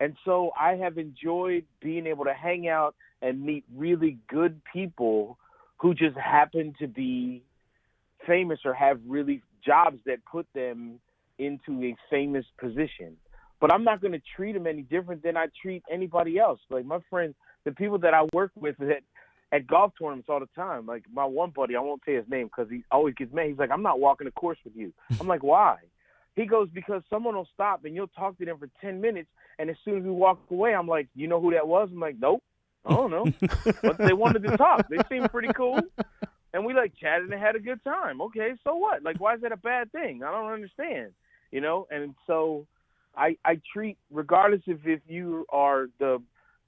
[0.00, 5.38] And so I have enjoyed being able to hang out and meet really good people
[5.78, 7.42] who just happen to be
[8.26, 11.00] famous or have really jobs that put them
[11.38, 13.16] into a famous position.
[13.60, 16.60] But I'm not going to treat them any different than I treat anybody else.
[16.70, 17.34] Like my friends,
[17.64, 19.02] the people that I work with at
[19.52, 20.86] at golf tournaments all the time.
[20.86, 23.48] Like my one buddy, I won't say his name because he always gets mad.
[23.48, 25.76] He's like, "I'm not walking the course with you." I'm like, "Why?"
[26.38, 29.68] He goes, "Because someone will stop and you'll talk to them for ten minutes, and
[29.68, 32.16] as soon as we walk away, I'm like, you know who that was?" I'm like,
[32.18, 32.42] "Nope,
[32.86, 33.26] I don't know."
[33.82, 34.88] but they wanted to talk.
[34.88, 35.80] They seemed pretty cool.
[36.54, 38.20] And we like chatted and had a good time.
[38.20, 39.02] Okay, so what?
[39.02, 40.22] Like why is that a bad thing?
[40.22, 41.12] I don't understand.
[41.50, 41.86] You know?
[41.90, 42.66] And so
[43.16, 46.22] I I treat regardless of if you are the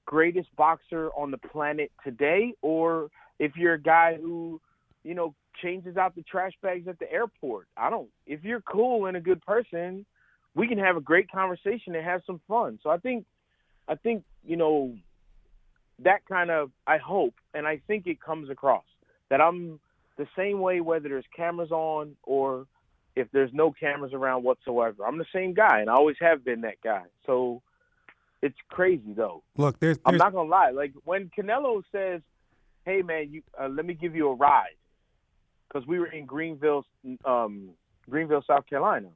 [0.05, 3.09] greatest boxer on the planet today or
[3.39, 4.59] if you're a guy who,
[5.03, 7.67] you know, changes out the trash bags at the airport.
[7.77, 10.05] I don't if you're cool and a good person,
[10.55, 12.79] we can have a great conversation and have some fun.
[12.83, 13.25] So I think
[13.87, 14.95] I think, you know,
[15.99, 18.85] that kind of I hope and I think it comes across
[19.29, 19.79] that I'm
[20.17, 22.67] the same way whether there's cameras on or
[23.15, 25.05] if there's no cameras around whatsoever.
[25.05, 27.03] I'm the same guy, and I always have been that guy.
[27.25, 27.61] So
[28.41, 29.43] it's crazy though.
[29.57, 30.71] Look, there's, I'm not gonna lie.
[30.71, 32.21] Like when Canelo says,
[32.85, 34.75] "Hey man, you uh, let me give you a ride,"
[35.71, 36.85] because we were in Greenville,
[37.25, 37.69] um,
[38.09, 39.09] Greenville, South Carolina,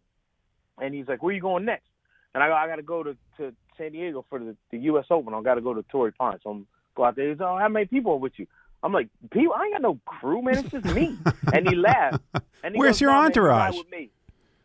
[0.79, 1.89] and he's like, "Where you going next?"
[2.33, 5.05] And I go, "I got to go to to San Diego for the, the U.S.
[5.09, 5.33] Open.
[5.33, 6.41] I got to go to Torrey Pines.
[6.43, 8.47] So I'm go out there." He's, "Oh, how many people are with you?"
[8.83, 10.57] I'm like, "People, I ain't got no crew, man.
[10.57, 11.17] It's just me."
[11.53, 12.23] and he laughed.
[12.63, 14.09] And he Where's goes, your "No, man, entourage?" with me."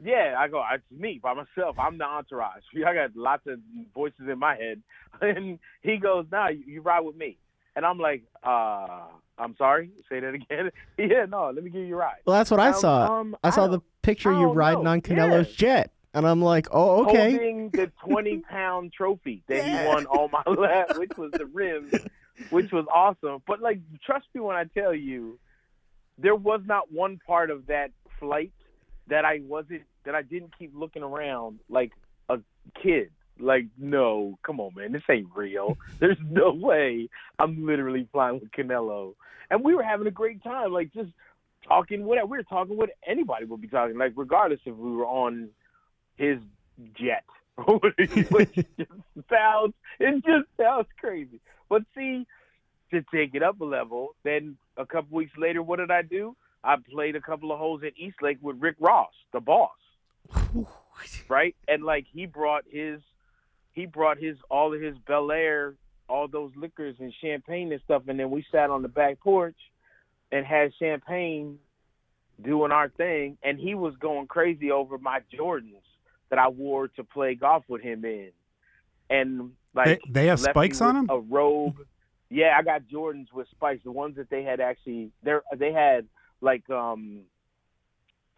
[0.02, 1.78] Yeah, I go, it's me by myself.
[1.78, 2.62] I'm the entourage.
[2.86, 3.58] I got lots of
[3.94, 4.82] voices in my head.
[5.20, 7.36] And he goes, nah, you, you ride with me.
[7.76, 9.08] And I'm like, uh,
[9.40, 9.90] I'm sorry.
[10.08, 10.70] Say that again.
[10.98, 12.16] yeah, no, let me give you a ride.
[12.26, 13.20] Well, that's what I Um, saw.
[13.20, 14.90] um, I saw don't- the picture you riding know.
[14.90, 15.56] on Canelo's Yeah.
[15.84, 17.30] jet, and I'm like, oh, okay.
[17.32, 19.82] Holding the 20 pound trophy that Yeah.
[19.82, 21.92] he won on my lap, which was the rims,
[22.50, 23.42] which was awesome.
[23.46, 25.38] But like, trust me when I tell you,
[26.18, 28.52] there was not one part of that flight
[29.06, 31.92] that I wasn't that I didn't keep looking around like
[32.28, 32.38] a
[32.82, 33.10] kid.
[33.40, 35.76] Like, no, come on, man, this ain't real.
[35.98, 39.14] There's no way I'm literally flying with Canelo.
[39.50, 41.10] And we were having a great time, like just
[41.66, 45.06] talking whatever we were talking what anybody would be talking, like regardless if we were
[45.06, 45.48] on
[46.16, 46.38] his
[46.94, 47.24] jet.
[48.30, 48.90] Which just
[49.28, 51.40] sounds it just sounds crazy.
[51.68, 52.26] But see,
[52.90, 56.36] to take it up a level, then a couple weeks later, what did I do?
[56.62, 59.70] I played a couple of holes at Eastlake with Rick Ross, the boss.
[61.28, 61.54] right?
[61.68, 63.00] And like he brought his
[63.72, 65.74] he brought his all of his Belaire,
[66.08, 69.56] all those liquors and champagne and stuff, and then we sat on the back porch
[70.32, 71.58] and had champagne
[72.42, 75.82] doing our thing and he was going crazy over my Jordans
[76.30, 78.30] that I wore to play golf with him in.
[79.08, 81.06] And like they, they have spikes on them.
[81.10, 81.76] A robe.
[82.28, 83.82] Yeah, I got Jordans with spikes.
[83.82, 86.06] The ones that they had actually, they they had
[86.40, 87.22] like um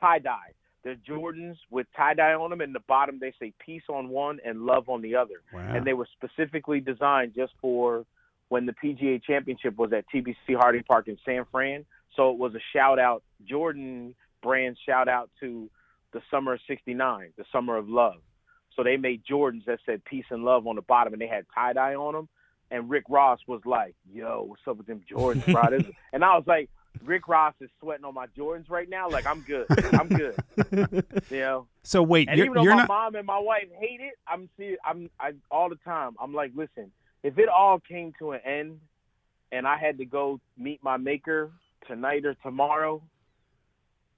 [0.00, 0.52] tie dye.
[0.84, 4.40] They're Jordans with tie dye on them, and the bottom they say peace on one
[4.44, 5.42] and love on the other.
[5.52, 5.74] Wow.
[5.74, 8.04] And they were specifically designed just for
[8.48, 11.84] when the PGA Championship was at TPC Harding Park in San Fran.
[12.16, 15.70] So it was a shout out, Jordan brand shout out to
[16.12, 18.16] the summer of '69, the summer of love.
[18.76, 21.46] So they made Jordans that said peace and love on the bottom, and they had
[21.54, 22.28] tie dye on them.
[22.70, 25.78] And Rick Ross was like, "Yo, what's up with them Jordans, bro?"
[26.12, 26.68] And I was like,
[27.05, 29.09] "Rick Ross is sweating on my Jordans right now.
[29.09, 29.66] Like I'm good.
[29.93, 30.36] I'm good."
[31.30, 31.66] you know.
[31.82, 32.88] so wait, And you're, even though you're my not.
[32.88, 36.16] mom and my wife hate it, I'm see, I'm I all the time.
[36.20, 36.90] I'm like, listen,
[37.22, 38.80] if it all came to an end,
[39.51, 41.51] and I had to go meet my maker
[41.86, 43.03] tonight or tomorrow,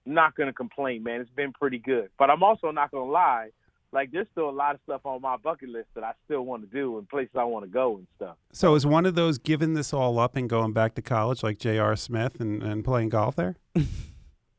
[0.06, 1.20] I'm not gonna complain, man.
[1.20, 2.10] It's been pretty good.
[2.18, 3.50] But I'm also not gonna lie.
[3.94, 6.68] Like there's still a lot of stuff on my bucket list that I still want
[6.68, 8.36] to do and places I want to go and stuff.
[8.52, 11.58] So is one of those giving this all up and going back to college like
[11.58, 11.94] J.R.
[11.94, 13.54] Smith and, and playing golf there?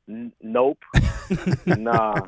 [0.07, 0.79] N- nope.
[1.65, 2.21] nah.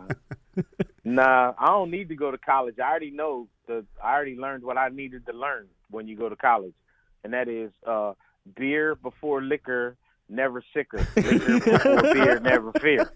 [1.06, 2.76] Nah, I don't need to go to college.
[2.78, 6.28] I already know the I already learned what I needed to learn when you go
[6.28, 6.74] to college.
[7.24, 8.14] And that is uh
[8.56, 9.96] beer before liquor,
[10.30, 11.06] never sicker.
[11.16, 13.10] Liquor before beer, never fear.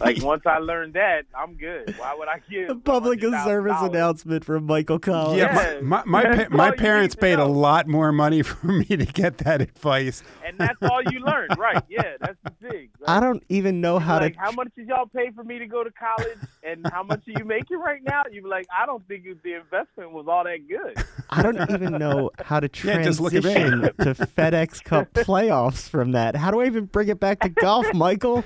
[0.00, 1.94] Like once I learned that, I'm good.
[1.98, 5.38] Why would I give A public service announcement from Michael Collins.
[5.38, 5.80] Yeah, Yeah.
[5.80, 8.84] my my, my, pa- my parents need to paid a lot more money for me
[8.84, 10.22] to get that advice.
[10.44, 11.82] And that's all you learn, right?
[11.88, 12.88] Yeah, that's the thing.
[13.06, 14.40] I don't even know how like, to.
[14.40, 17.38] how much did y'all pay for me to go to college, and how much are
[17.38, 18.22] you making right now?
[18.30, 21.02] You be like, I don't think the investment was all that good.
[21.30, 26.12] I don't even know how to Yeah, just look transition to FedEx Cup playoffs from
[26.12, 26.33] that.
[26.34, 28.44] How do I even bring it back to golf, Michael?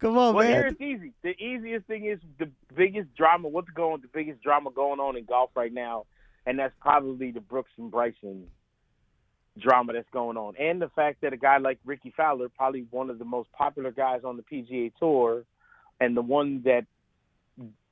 [0.00, 0.66] Come on, Well, man.
[0.66, 1.12] it's easy.
[1.22, 3.48] The easiest thing is the biggest drama.
[3.48, 4.00] What's going?
[4.02, 6.04] The biggest drama going on in golf right now,
[6.46, 8.46] and that's probably the Brooks and Bryson
[9.58, 13.08] drama that's going on, and the fact that a guy like Rickie Fowler, probably one
[13.08, 15.44] of the most popular guys on the PGA Tour,
[16.00, 16.86] and the one that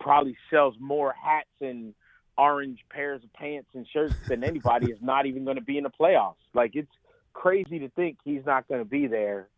[0.01, 1.95] probably sells more hats and
[2.37, 5.85] orange pairs of pants and shirts than anybody, is not even going to be in
[5.85, 6.35] the playoffs.
[6.53, 6.91] Like it's
[7.33, 9.49] crazy to think he's not going to be there.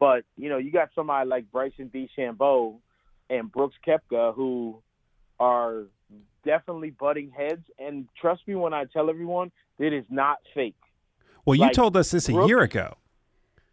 [0.00, 2.76] But you know, you got somebody like Bryson DeChambeau
[3.30, 4.82] and Brooks Koepka who
[5.40, 5.84] are
[6.44, 7.64] definitely butting heads.
[7.78, 10.74] And trust me when I tell everyone, it is not fake.
[11.44, 12.96] Well, you Like, told us this a Brooks- year ago.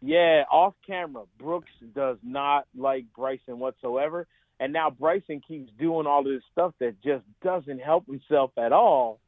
[0.00, 4.26] Yeah, off camera, Brooks does not like Bryson whatsoever.
[4.58, 9.20] And now Bryson keeps doing all this stuff that just doesn't help himself at all.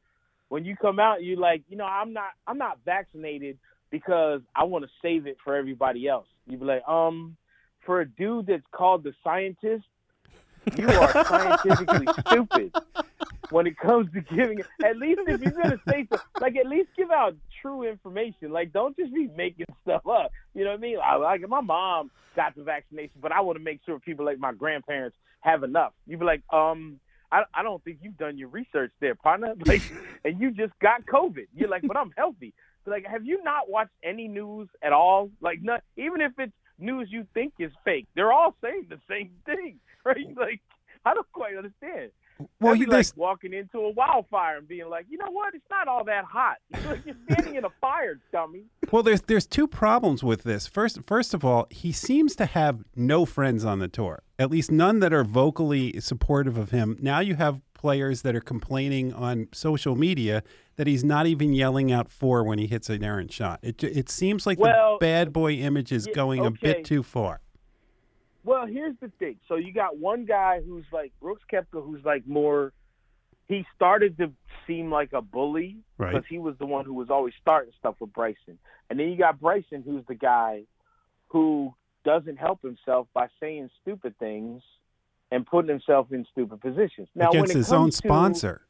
[0.49, 3.57] When you come out, you're like, you know, I'm not I'm not vaccinated
[3.91, 6.27] because I want to save it for everybody else.
[6.47, 7.37] You'd be like, um,
[7.85, 9.85] for a dude that's called the scientist,
[10.75, 12.73] you are scientifically stupid.
[13.51, 14.61] when it comes to giving.
[14.83, 18.51] At least if you're gonna say so, like at least give out true information.
[18.51, 20.31] Like don't just be making stuff up.
[20.53, 20.97] You know what I mean?
[21.03, 24.39] I, like my mom got the vaccination, but I want to make sure people like
[24.39, 25.93] my grandparents have enough.
[26.07, 26.99] You'd be like, um.
[27.31, 29.55] I, I don't think you've done your research there, partner.
[29.65, 29.81] Like,
[30.23, 31.47] and you just got COVID.
[31.55, 32.53] You're like, but I'm healthy.
[32.85, 35.29] Like, have you not watched any news at all?
[35.41, 39.31] Like, not even if it's news you think is fake, they're all saying the same
[39.45, 40.27] thing, right?
[40.35, 40.61] Like,
[41.05, 42.11] I don't quite understand.
[42.59, 45.55] Well, you, like walking into a wildfire and being like, you know what?
[45.55, 46.57] It's not all that hot.
[46.83, 48.65] You're, you're standing in a fire, dummy.
[48.91, 50.67] Well, there's there's two problems with this.
[50.67, 54.21] First, first of all, he seems to have no friends on the tour.
[54.37, 56.97] At least none that are vocally supportive of him.
[56.99, 60.41] Now you have players that are complaining on social media
[60.75, 63.59] that he's not even yelling out for when he hits an errant shot.
[63.61, 67.03] It it seems like Well, the bad boy image is yeah, going a bit too
[67.03, 67.41] far.
[68.43, 69.35] Well, here's the thing.
[69.47, 72.73] So you got one guy who's like Brooks Koepka, who's like more.
[73.47, 74.31] He started to
[74.65, 76.11] seem like a bully Right.
[76.11, 78.57] because he was the one who was always starting stuff with Bryson,
[78.89, 80.63] and then you got Bryson, who's the guy
[81.27, 81.71] who
[82.03, 84.63] doesn't help himself by saying stupid things
[85.35, 87.09] and putting himself in stupid positions.
[87.13, 88.61] Now, when Against it his own comes to- sponsor.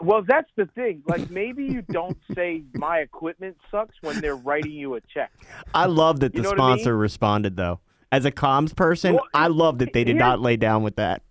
[0.00, 1.02] well, that's the thing.
[1.06, 5.30] Like maybe you don't say my equipment sucks when they're writing you a check.
[5.74, 6.78] I love that You the know what I mean?
[6.78, 7.80] sponsor responded though.
[8.10, 11.22] As a comms person, Well, I love that they did not lay down with that.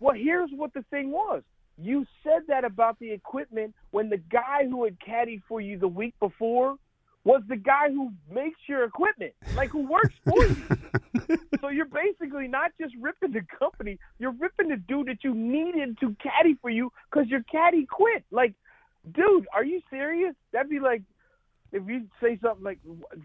[0.00, 1.42] Well, here's what the thing was.
[1.80, 5.88] You said that about the equipment when the guy who had caddied for you the
[5.88, 6.76] week before
[7.28, 10.56] was the guy who makes your equipment, like who works for you.
[11.60, 15.98] so you're basically not just ripping the company, you're ripping the dude that you needed
[16.00, 18.24] to caddy for you because your caddy quit.
[18.30, 18.54] Like,
[19.12, 20.34] dude, are you serious?
[20.54, 21.02] That'd be like
[21.72, 22.78] if you say something like,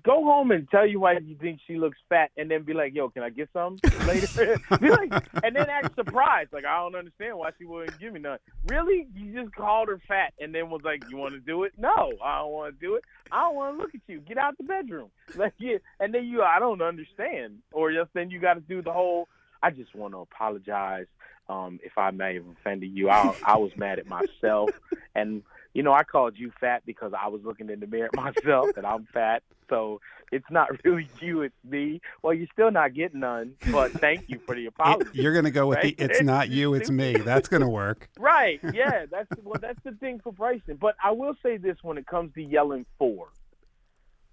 [0.03, 2.93] "Go home and tell your wife you think she looks fat," and then be like,
[2.93, 3.77] "Yo, can I get some
[4.07, 5.13] later?" be like,
[5.43, 9.07] and then act surprised, like, "I don't understand why she wouldn't give me none." Really?
[9.15, 12.13] You just called her fat and then was like, "You want to do it?" No,
[12.23, 13.03] I don't want to do it.
[13.31, 14.19] I don't want to look at you.
[14.19, 15.09] Get out the bedroom.
[15.35, 18.83] Like, yeah, and then you, I don't understand, or just then you got to do
[18.83, 19.27] the whole.
[19.63, 21.07] I just want to apologize
[21.49, 23.09] um, if I may have offended you.
[23.09, 24.69] I, I was mad at myself,
[25.15, 25.41] and
[25.73, 28.15] you know, I called you fat because I was looking in the mirror at
[28.45, 29.43] myself and I'm fat.
[29.69, 30.01] So
[30.31, 32.01] it's not really you, it's me.
[32.21, 35.09] Well, you're still not getting none, but thank you for the apology.
[35.09, 35.97] It- you're going to go with Right?
[35.97, 38.09] the "It's not you, it's me." That's going to work.
[38.19, 38.59] Right.
[38.73, 39.05] Yeah.
[39.09, 39.59] That's well.
[39.61, 40.77] That's the thing for Bryson.
[40.79, 43.29] But I will say this: when it comes to yelling for,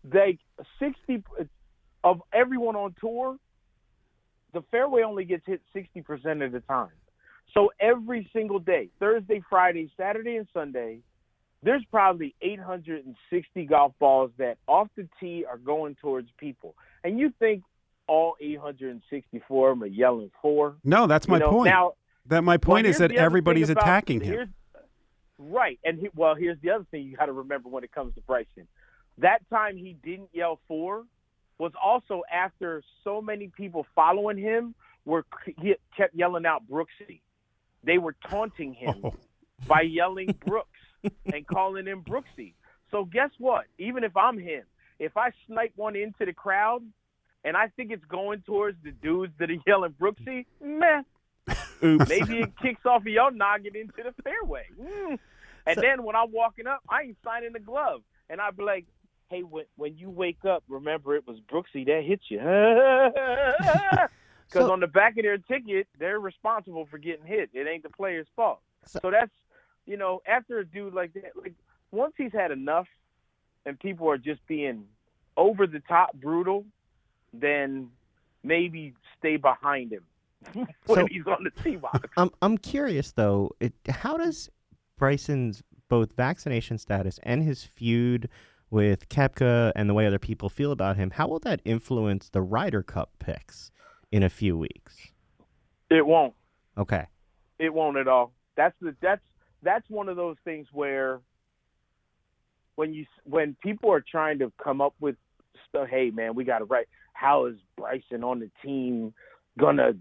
[0.05, 0.39] they
[0.79, 1.23] sixty
[2.03, 3.37] of everyone on tour,
[4.53, 6.91] the fairway only gets hit sixty percent of the time.
[7.55, 11.01] So every single day, Thursday, Friday, Saturday, and Sunday,
[11.63, 16.75] there's probably 860 golf balls that off the tee are going towards people.
[17.05, 17.63] And you think
[18.07, 20.77] all 864 of them are yelling for?
[20.85, 21.71] No, that's my you know, point.
[21.71, 21.93] Now,
[22.27, 24.55] that my well, point is that everybody's about- attacking him.
[25.43, 28.15] Right, and he, well, here's the other thing you got to remember when it comes
[28.15, 28.69] to Bryson.
[29.19, 31.05] That time he didn't yell for
[31.57, 34.75] was also after so many people following him
[35.07, 35.25] were
[35.59, 37.21] he kept yelling out Brooksy.
[37.85, 39.15] They were taunting him Oh.
[39.67, 40.70] by yelling Brooks
[41.33, 42.55] and calling him Brooksy.
[42.91, 43.67] So guess what?
[43.79, 44.65] Even if I'm him,
[44.99, 46.83] if I snipe one into the crowd
[47.45, 51.03] and I think it's going towards the dudes that are yelling Brooksy, meh,
[51.83, 52.09] Oops.
[52.09, 54.67] Maybe it kicks off of your noggin into the fairway.
[54.79, 55.19] Mm.
[55.67, 58.03] And then when I'm walking up, I ain't signing the glove.
[58.29, 58.87] And I'd be like,
[59.31, 62.39] hey, when, when you wake up, remember it was Brooksy that hit you.
[64.47, 67.51] Because So- on the back of their ticket, they're responsible for getting hit.
[67.55, 68.61] It ain't the player's fault.
[68.85, 69.31] So- So, that's,
[69.91, 71.55] you know, after a dude like that, like
[71.91, 72.87] once he's had enough
[73.67, 74.85] and people are just being
[75.37, 76.65] over the top brutal,
[77.35, 77.89] then
[78.45, 80.05] maybe stay behind him
[80.53, 80.67] when
[81.01, 82.09] So- he's on the tee box.
[82.17, 83.51] I'm I'm curious though.
[83.59, 84.49] It, how does
[84.97, 88.29] Bryson's both vaccination status and his feud
[88.71, 91.11] with Koepka and the way other people feel about him?
[91.11, 93.73] How will that influence the Ryder Cup picks
[94.13, 95.09] in a few weeks?
[95.91, 96.35] It won't.
[96.79, 97.07] Okay.
[97.59, 98.33] It won't at all.
[98.57, 99.21] That's the that's
[99.63, 101.21] that's one of those things where
[102.77, 105.17] when you when people are trying to come up with
[105.69, 106.89] stuff, hey man, we got to write.
[107.13, 109.13] How is Bryson on the team
[109.59, 109.93] gonna?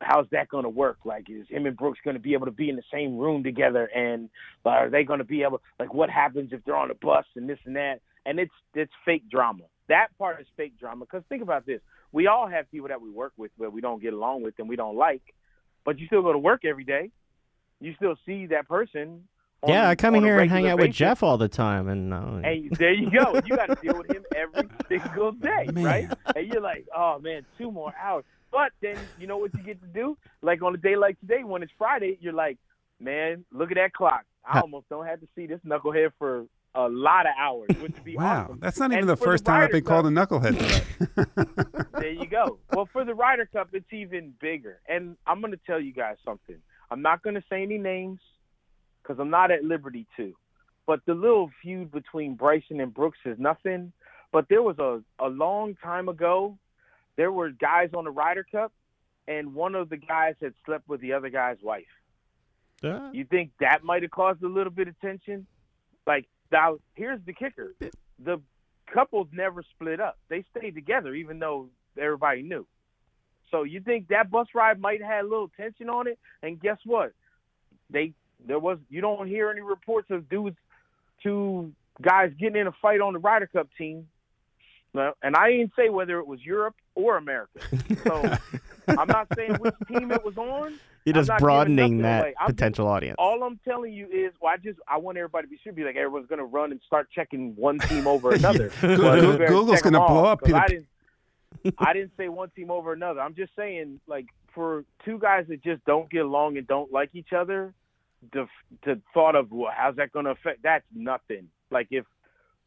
[0.00, 0.98] How's that gonna work?
[1.04, 3.86] Like, is him and Brooks gonna be able to be in the same room together?
[3.94, 4.30] And
[4.64, 5.60] are they gonna be able?
[5.78, 8.00] Like, what happens if they're on a bus and this and that?
[8.24, 9.64] And it's it's fake drama.
[9.88, 11.04] That part is fake drama.
[11.04, 11.80] Because think about this:
[12.12, 14.68] we all have people that we work with where we don't get along with and
[14.68, 15.22] we don't like,
[15.84, 17.10] but you still go to work every day.
[17.80, 19.24] You still see that person.
[19.62, 20.94] On, yeah, I come on here and hang regular out with.
[20.96, 23.40] Jeff all the time, and uh, And there you go.
[23.44, 25.84] You got to deal with him every single day, Man.
[25.84, 26.08] right?
[26.36, 28.24] And you're like, oh man, two more hours.
[28.52, 30.16] But then you know what you get to do?
[30.42, 32.58] Like on a day like today, when it's Friday, you're like,
[33.00, 34.24] man, look at that clock.
[34.44, 38.04] I almost don't have to see this knucklehead for a lot of hours, which would
[38.04, 38.58] be Wow, awesome.
[38.60, 42.12] that's not even And the for first time I've Ryder been called a knucklehead there
[42.12, 42.58] you go.
[42.72, 44.78] Well, for the Ryder Cup, it's even bigger.
[44.88, 46.56] And I'm going to tell you guys something.
[46.90, 48.20] I'm not going to say any names
[49.02, 50.34] because I'm not at liberty to.
[50.86, 53.92] But the little feud between Bryson and Brooks is nothing.
[54.32, 56.58] But there was a, a long time ago,
[57.16, 58.72] there were guys on the Ryder Cup,
[59.26, 61.84] and one of the guys had slept with the other guy's wife.
[62.84, 65.46] Uh, You think that might have caused a little bit of tension?
[66.06, 67.74] Like now, here's the kicker:
[68.18, 68.40] the
[68.92, 70.18] couples never split up.
[70.28, 71.68] They stayed together, even though
[71.98, 72.66] everybody knew.
[73.50, 76.18] So you think that bus ride might have had a little tension on it?
[76.42, 77.12] And guess what?
[77.90, 78.12] They
[78.46, 80.56] there was you don't hear any reports of dudes,
[81.22, 81.72] two
[82.02, 84.08] guys getting in a fight on the Ryder Cup team.
[84.94, 87.60] No, and I didn't say whether it was Europe or America.
[88.04, 88.36] So
[88.88, 90.78] I'm not saying which team it was on.
[91.04, 92.34] You're just broadening that away.
[92.40, 93.16] Just- potential audience.
[93.18, 95.84] All I'm telling you is, well, I just I want everybody to be sure, be
[95.84, 98.70] like everyone's gonna run and start checking one team over another.
[98.80, 100.84] Go- But go- we better Google's gonna blow all, up 'cause Peter-
[101.78, 103.20] I didn't, say one team over another.
[103.20, 107.10] I'm just saying, like, for two guys that just don't get along and don't like
[107.14, 107.74] each other,
[108.32, 108.46] the
[108.84, 110.62] the thought of well, how's that gonna affect?
[110.62, 111.48] That's nothing.
[111.70, 112.04] Like if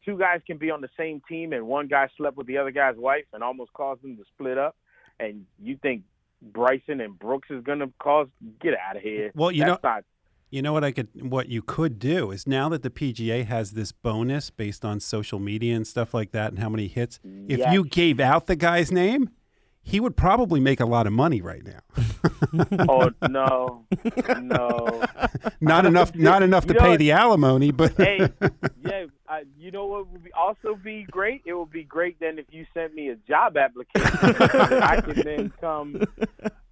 [0.05, 2.71] two guys can be on the same team and one guy slept with the other
[2.71, 4.75] guy's wife and almost caused them to split up,
[5.19, 6.03] and you think
[6.41, 8.27] Bryson and Brooks is gonna cause
[8.61, 9.31] get out of here?
[9.35, 10.03] Well, you That's know- not
[10.51, 13.71] You know what I could what you could do is now that the PGA has
[13.71, 17.71] this bonus based on social media and stuff like that and how many hits, if
[17.71, 19.29] you gave out the guy's name,
[19.81, 21.79] he would probably make a lot of money right now.
[22.89, 23.85] Oh no,
[24.41, 25.03] no.
[25.61, 28.27] not enough not enough to You know pay the alimony, but hey,
[28.83, 29.05] yeah.
[29.27, 31.43] I, you know what would be also be great?
[31.45, 34.35] It would be great then if you sent me a job application.
[34.81, 36.01] I could then come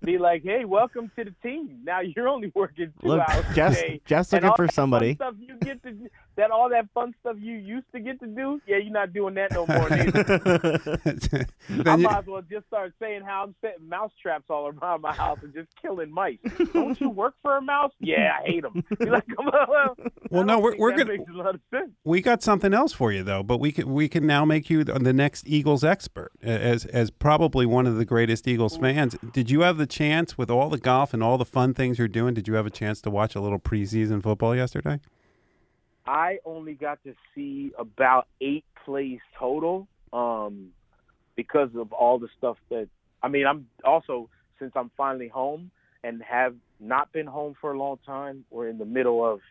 [0.03, 1.79] be like, hey, welcome to the team.
[1.83, 4.01] Now you're only working two Look, hours a day.
[4.05, 5.15] Jeff's looking for somebody.
[5.15, 5.95] Stuff you get to
[6.37, 8.61] that all that fun stuff you used to get to do.
[8.67, 9.91] Yeah, you're not doing that no more.
[11.87, 15.01] I you, might as well just start saying how I'm setting mouse traps all around
[15.01, 16.37] my house and just killing mice.
[16.73, 17.91] Don't you work for a mouse?
[17.99, 18.83] Yeah, I hate them.
[18.99, 19.95] You're like, well,
[20.29, 21.89] Well, no, we're- we're gonna- makes a lot of sense.
[22.03, 24.83] we got something else for you though, but we can we can now make you
[24.83, 29.15] the next Eagles expert as as probably one of the greatest Eagles fans.
[29.33, 32.07] Did you have the chance with all the golf and all the fun things you're
[32.07, 32.33] doing?
[32.33, 34.99] Did you have a chance to watch a little preseason football yesterday?
[36.05, 40.69] I only got to see about eight plays total, um,
[41.35, 42.87] because of all the stuff that
[43.21, 43.45] I mean.
[43.45, 44.29] I'm also
[44.59, 45.71] since I'm finally home
[46.03, 48.45] and have not been home for a long time.
[48.49, 49.41] We're in the middle of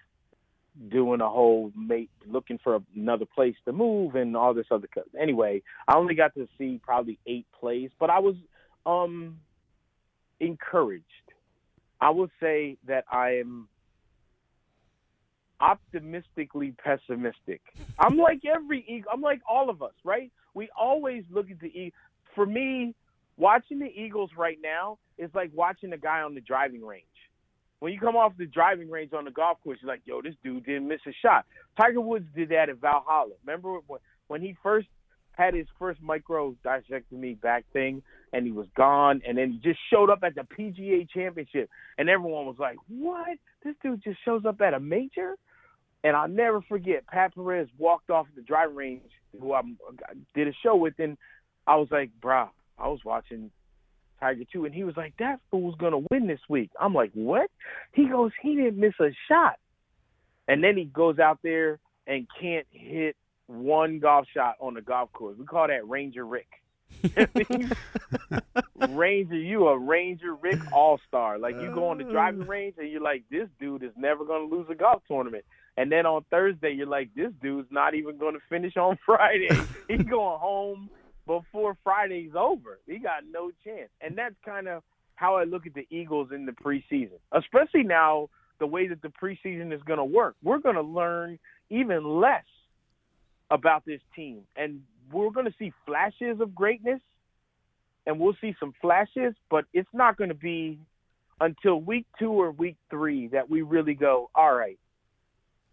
[0.90, 4.88] doing a whole mate looking for another place to move and all this other.
[4.92, 8.34] co- Anyway, I only got to see probably eight plays, but I was
[8.84, 9.38] um
[10.40, 11.04] encouraged.
[12.00, 13.68] I will say that I am
[15.60, 17.62] optimistically pessimistic.
[17.98, 19.10] I'm like every Eagle.
[19.12, 20.30] I'm like all of us, right?
[20.54, 21.92] We always look at the E.
[22.34, 22.94] For me,
[23.36, 27.04] watching the Eagles right now is like watching a guy on the driving range.
[27.78, 30.34] When you come off the driving range on the golf course, you're like, "Yo, this
[30.42, 31.46] dude didn't miss a shot."
[31.78, 33.34] Tiger Woods did that at Valhalla.
[33.44, 34.88] Remember when when he first
[35.32, 38.02] had his first microdiscectomy back thing,
[38.36, 42.10] and he was gone, and then he just showed up at the PGA Championship, and
[42.10, 43.38] everyone was like, "What?
[43.64, 45.36] This dude just shows up at a major?"
[46.04, 49.10] And I'll never forget, Pat Perez walked off the driving range,
[49.40, 49.62] who I
[50.34, 51.16] did a show with, and
[51.66, 53.50] I was like, "Bruh, I was watching
[54.20, 57.50] Tiger too," and he was like, "That fool's gonna win this week." I'm like, "What?"
[57.92, 59.58] He goes, "He didn't miss a shot,"
[60.46, 63.16] and then he goes out there and can't hit
[63.46, 65.38] one golf shot on the golf course.
[65.38, 66.48] We call that Ranger Rick.
[68.88, 71.38] Ranger, you a Ranger Rick All Star.
[71.38, 72.10] Like you go on the uh.
[72.10, 75.44] driving range and you're like, this dude is never gonna lose a golf tournament.
[75.76, 79.48] And then on Thursday, you're like, this dude's not even gonna finish on Friday.
[79.88, 80.90] He's going home
[81.26, 82.78] before Friday's over.
[82.86, 83.90] He got no chance.
[84.00, 84.82] And that's kind of
[85.16, 88.28] how I look at the Eagles in the preseason, especially now
[88.58, 90.36] the way that the preseason is going to work.
[90.42, 92.44] We're going to learn even less
[93.50, 97.00] about this team, and we're going to see flashes of greatness,
[98.06, 100.78] and we'll see some flashes, but it's not going to be
[101.40, 104.78] until week two or week three that we really go, all right,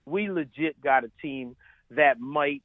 [0.05, 1.55] we legit got a team
[1.91, 2.61] that might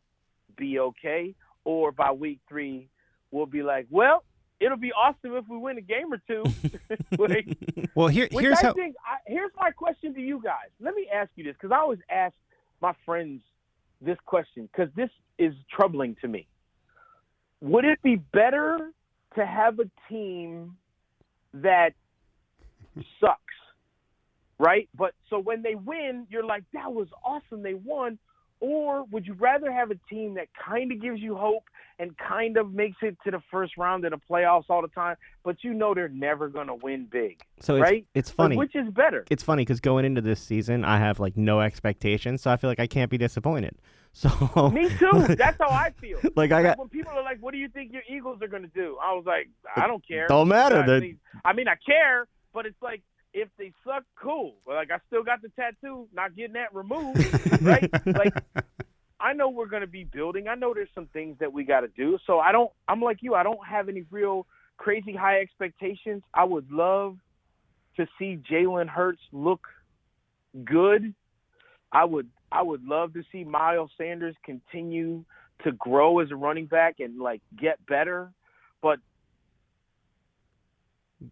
[0.57, 2.89] be okay, or by week three,
[3.31, 4.25] we'll be like, well,
[4.61, 6.43] it'll be awesome if we win a game or two.
[7.19, 7.57] like,
[7.95, 8.97] Well, here here's I how think.
[9.05, 10.71] I, here's my question to you guys.
[10.81, 12.35] Let me ask you this because I always ask
[12.81, 13.43] my friends
[14.01, 16.47] this question because this is troubling to me.
[17.61, 18.91] Would it be better
[19.35, 20.77] to have a team
[21.55, 21.91] that
[23.21, 23.43] sucks
[24.59, 24.89] right?
[24.97, 28.19] But so when they win, you're like, that was awesome, they won.
[28.61, 31.65] Or would you rather have a team that kind of gives you hope
[32.01, 35.17] and kind of makes it to the first round of the playoffs all the time,
[35.45, 38.07] but you know they're never going to win big, So it's right?
[38.15, 38.57] it's Like, funny.
[38.57, 39.25] which is better?
[39.31, 42.71] it's funny because going into this season, I have like no expectations, so I feel
[42.71, 43.77] like I can't be disappointed.
[44.13, 45.11] So Me too.
[45.37, 46.19] That's how I feel.
[46.35, 48.63] like I got when people are like, "What do you think your Eagles are going
[48.63, 50.27] to do?" I was like, "I don't care.
[50.29, 50.77] Don't matter.
[50.79, 53.03] I mean, I mean, I care, but it's like
[53.33, 54.55] if they suck, cool.
[54.67, 57.25] But like, I still got the tattoo, not getting that removed,
[57.63, 57.91] right?
[58.07, 58.35] like,
[59.21, 60.49] I know we're going to be building.
[60.49, 62.19] I know there's some things that we got to do.
[62.27, 62.71] So I don't.
[62.87, 63.35] I'm like you.
[63.35, 66.23] I don't have any real crazy high expectations.
[66.33, 67.17] I would love
[67.97, 69.67] to see Jalen Hurts look
[70.65, 71.15] good.
[71.93, 75.25] I would I would love to see Miles Sanders continue
[75.65, 78.31] to grow as a running back and like get better.
[78.81, 79.01] But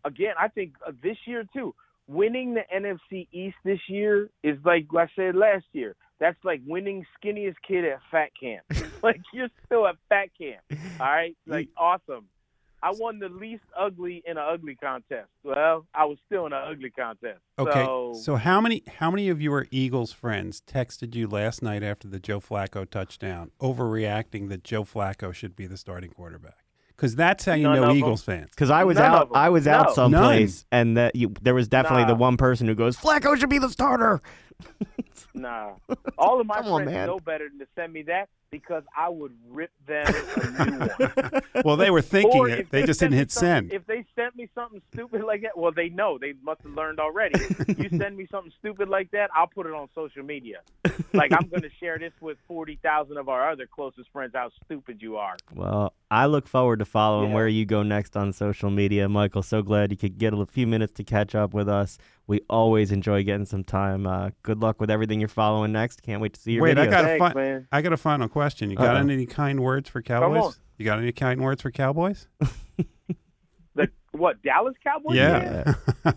[0.04, 1.74] again, I think uh, this year too,
[2.08, 5.94] winning the NFC East this year is like I said last year.
[6.18, 8.64] That's like winning skinniest kid at fat camp.
[9.02, 10.62] like you're still at fat camp.
[11.00, 12.26] All right, like awesome.
[12.82, 15.28] I won the least ugly in an ugly contest.
[15.42, 17.40] Well, I was still in an ugly contest.
[17.58, 17.84] Okay.
[17.84, 22.06] So, So how many how many of your Eagles friends texted you last night after
[22.06, 26.65] the Joe Flacco touchdown, overreacting that Joe Flacco should be the starting quarterback?
[26.96, 27.96] Because that's how you None know of 'em.
[27.96, 28.48] Eagles fans.
[28.50, 29.30] because I was None out.
[29.34, 29.92] I was out No.
[29.94, 33.58] someplace, and that you, there was definitely the one person who goes, "Flacco should be
[33.58, 34.20] the starter."
[35.34, 35.72] Nah.
[36.16, 37.06] All of my Come friends man.
[37.08, 40.78] know better than to send me that because I would rip them a new
[41.32, 41.42] one.
[41.64, 42.60] Well, they were thinking Or it.
[42.60, 43.72] if They just didn't hit send.
[43.72, 46.18] If they sent me something stupid like that, well, they know.
[46.18, 47.40] They must have learned already.
[47.78, 50.58] you send me something stupid like that, I'll put it on social media.
[51.12, 54.32] Like I'm going to share this with forty thousand of our other closest friends.
[54.34, 55.36] How stupid you are.
[55.54, 57.34] Well, I look forward to following Yeah.
[57.34, 59.42] where you go next on social media, Michael.
[59.42, 61.98] So glad you could get a few minutes to catch up with us.
[62.28, 64.06] We always enjoy getting some time.
[64.06, 66.02] Uh, good luck with everything you're following next.
[66.02, 66.90] Can't wait to see your Wait, I videos.
[66.90, 67.68] got a Thanks, fi- man.
[67.70, 68.68] I got a final question.
[68.68, 69.08] You got Uh-oh.
[69.08, 70.02] any kind words for on.
[70.02, 70.58] Cowboys?
[70.76, 72.28] You got any kind words for Cowboys?
[73.74, 75.16] The what Dallas Cowboys?
[75.16, 75.72] Yeah.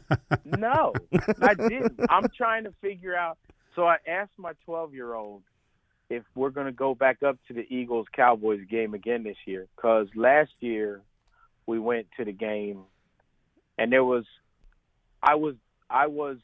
[0.46, 0.94] No,
[1.42, 2.00] I didn't.
[2.10, 3.38] I'm trying to figure out.
[3.76, 5.44] So I asked my 12 year old
[6.10, 9.68] if we're going to go back up to the Eagles Cowboys game again this year.
[9.76, 11.02] Because last year
[11.68, 12.82] we went to the game
[13.78, 14.26] and there was,
[15.24, 15.56] I was,
[15.90, 16.38] I was,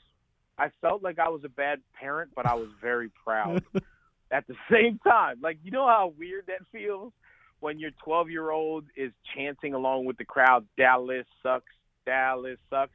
[0.57, 3.63] I felt like I was a bad parent, but I was very proud
[4.31, 5.37] at the same time.
[5.41, 7.13] Like, you know how weird that feels
[7.59, 11.71] when your 12 year old is chanting along with the crowd, Dallas sucks,
[12.05, 12.91] Dallas sucks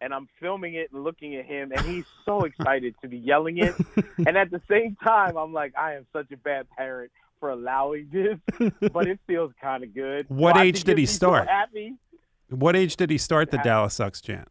[0.00, 3.58] and I'm filming it and looking at him, and he's so excited to be yelling
[3.58, 3.74] it.
[4.26, 8.08] And at the same time, I'm like, I am such a bad parent for allowing
[8.10, 10.26] this, but it feels kind of good.
[10.28, 11.48] What Watching age did he be so start?
[11.48, 11.94] happy.
[12.48, 14.48] what age did he start the Dallas Sucks chant?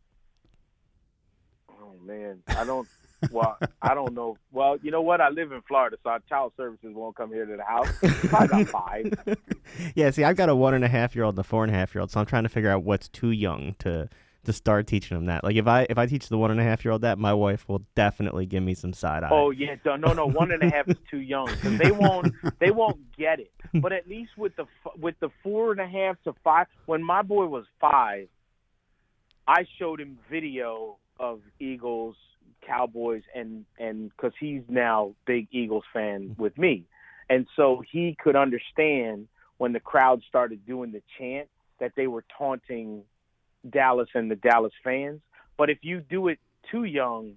[1.70, 2.88] Oh man, I don't.
[3.32, 4.38] Well, I don't know.
[4.52, 5.22] Well, you know what?
[5.22, 7.90] I live in Florida, so our child services won't come here to the house.
[8.30, 9.38] Probably about five.
[9.96, 11.74] yeah, see, I've got a one and a half year old and a four and
[11.74, 14.10] a half year old, so I'm trying to figure out what's too young to
[14.46, 15.44] to start teaching them that.
[15.44, 17.34] Like if I if I teach the one and a half year old that, my
[17.34, 19.30] wife will definitely give me some side eye.
[19.32, 20.26] Oh yeah, no, no, no.
[20.26, 23.52] One and a half is too young because they won't they won't get it.
[23.74, 24.66] But at least with the
[24.98, 28.28] with the four and a half to five, when my boy was five,
[29.48, 32.16] I showed him video of Eagles,
[32.66, 36.42] Cowboys, and and because he's now big Eagles fan mm-hmm.
[36.42, 36.86] with me,
[37.30, 41.48] and so he could understand when the crowd started doing the chant
[41.80, 43.04] that they were taunting
[43.70, 45.22] Dallas and the Dallas fans.
[45.58, 46.40] But if you do it
[46.72, 47.34] too young,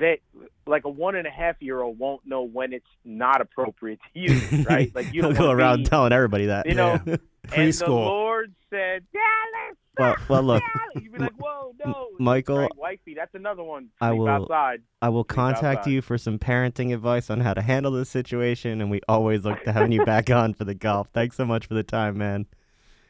[0.00, 0.18] that
[0.66, 4.20] like a one and a half year old won't know when it's not appropriate to
[4.20, 4.94] use, right?
[4.94, 6.66] Like you don't go around be, telling everybody that.
[6.66, 7.00] you know.
[7.06, 7.16] Yeah.
[7.52, 9.76] And the Lord said, Dallas.
[9.98, 13.90] Well, well, look, Dallas." You'd be like, whoa, no, Michael, Right, wifey, that's another one.
[14.00, 14.82] I will- outside.
[15.02, 15.90] I will Sleep contact outside.
[15.92, 19.62] you for some parenting advice on how to handle this situation, and we always look
[19.64, 21.08] to having you back on for the golf.
[21.12, 22.46] Thanks so much for the time, man.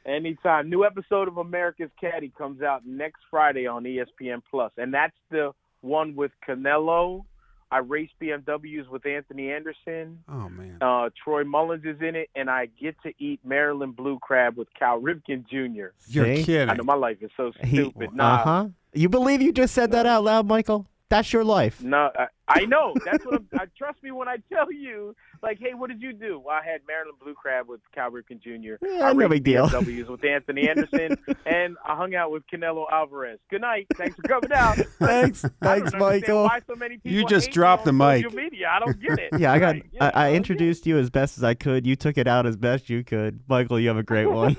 [0.07, 0.69] Anytime.
[0.69, 5.53] New episode of America's Caddie comes out next Friday on ESPN Plus, and that's the
[5.85, 7.25] one with Canelo.
[7.71, 10.23] I race BMWs with Anthony Anderson.
[10.29, 10.79] Oh man.
[10.81, 14.69] Uh, Troy Mullins is in it, and I get to eat Maryland blue crab with
[14.79, 15.87] Cal Ripken Jr.
[16.07, 16.45] You're See?
[16.45, 16.71] kidding.
[16.71, 18.15] I know my life is so He, stupid.
[18.15, 18.69] Nah, uh huh.
[18.93, 20.87] You believe you just said that out loud, Michael?
[21.09, 21.83] That's your life.
[21.83, 22.95] no, I, I know.
[23.05, 23.49] That's what I'm.
[23.55, 25.17] I, trust me when I tell you.
[25.43, 26.39] Like, hey, what did you do?
[26.39, 28.85] Well, I had Maryland blue crab with Cal Ripken Jr.
[28.85, 29.69] Yeah, I no raced big deal.
[29.69, 31.17] BMWs with Anthony Anderson,
[31.47, 33.39] and I hung out with Canelo Alvarez.
[33.51, 33.87] Good night.
[33.97, 34.77] Thanks for coming out.
[34.99, 36.45] Thanks, thanks, Michael.
[36.45, 38.33] Why so many people You just dropped the mic.
[38.35, 38.69] Media.
[38.71, 39.31] I don't get it.
[39.39, 39.75] Yeah, I got.
[39.75, 41.87] Like, you I, I introduced you as best as I could.
[41.87, 43.41] You took it out as best you could.
[43.49, 44.55] Michael, you have a great one.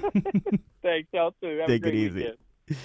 [0.81, 1.57] Thanks, y'all too.
[1.59, 2.33] Have a Take it easy.
[2.67, 2.77] weekend.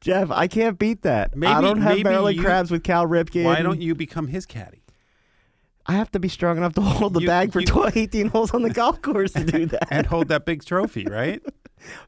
[0.00, 1.32] Jeff, I can't beat that.
[1.44, 3.44] I don't have maybe Maryland you- crabs with Cal Ripken.
[3.44, 4.82] Why don't you become his caddy?
[5.86, 8.28] I have to be strong enough to hold the You- bag for you- 12, 18
[8.28, 9.88] holes on the golf course to do that.
[9.90, 11.42] And hold that big trophy, right?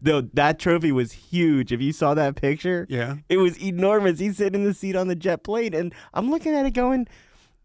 [0.02, 1.72] No, that trophy was huge.
[1.72, 3.16] If you saw that picture, Yeah.
[3.30, 4.18] it was enormous.
[4.18, 7.08] He's sitting in the seat on the jet plane, and I'm looking at it going,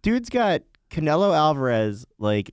[0.03, 2.49] dude's got Canelo Alvarez like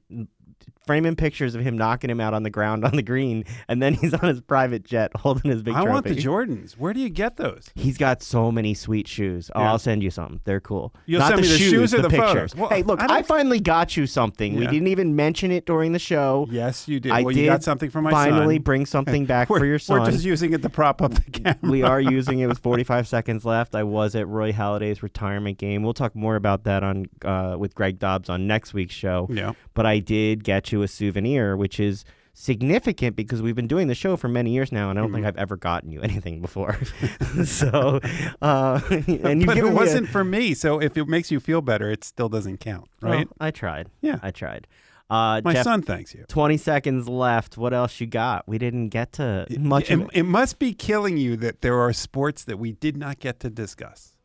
[0.87, 3.95] framing pictures of him knocking him out on the ground on the green, and then
[4.01, 5.91] he's on his private jet holding his big I trophy.
[5.93, 6.73] want the Jordans.
[6.73, 7.71] Where do you get those?
[7.75, 9.51] He's got so many sweet shoes.
[9.55, 9.71] Oh, Yeah.
[9.71, 10.41] I'll send you some.
[10.45, 10.95] They're cool.
[11.07, 12.29] You'll Not send the me the shoes, shoes or the pictures.
[12.53, 12.55] photos?
[12.57, 14.57] Well, hey, look, I I, finally got you something.
[14.57, 16.47] We didn't even mention it during the show.
[16.51, 17.13] Yes, you did.
[17.13, 18.63] I well, did you got something for my finally son.
[18.63, 20.01] bring something back for your son.
[20.01, 21.59] We're just using it to prop up the camera.
[21.63, 23.75] we are using it with 45 seconds left.
[23.75, 25.83] I was at Roy Halladay's retirement game.
[25.83, 29.29] We'll talk more about that on uh, with Greg Dobbs on next week's show.
[29.31, 29.53] Yeah.
[29.75, 32.05] But I did get you a souvenir, which is
[32.37, 35.17] significant because we've been doing the show for many years now, and I don't Mm-hmm.
[35.17, 36.77] think I've ever gotten you anything before.
[37.45, 38.01] so,
[38.43, 40.55] uh, and but it me a- wasn't for me.
[40.55, 43.29] So if it makes you feel better, it still doesn't count, Well, right?
[43.41, 43.89] I tried.
[44.01, 44.19] Yeah.
[44.23, 44.67] I tried.
[45.11, 46.25] Uh, my Jeff, son thanks you.
[46.29, 47.57] 20 seconds left.
[47.59, 48.49] What else you got?
[48.49, 51.93] We didn't get to much It, of it must be killing you that there are
[51.93, 54.17] sports that we did not get to discuss.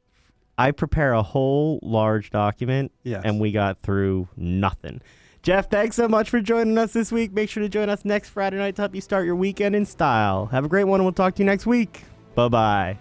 [0.57, 3.21] I prepare a whole large document, Yes.
[3.25, 5.01] and we got through nothing.
[5.49, 7.33] Jeff, thanks so much for joining us this week.
[7.33, 9.83] Make sure to join us next Friday night to help you start your weekend in
[9.83, 10.45] style.
[10.45, 12.03] Have a great one, and we'll talk to you next week.
[12.35, 12.97] Bye bye.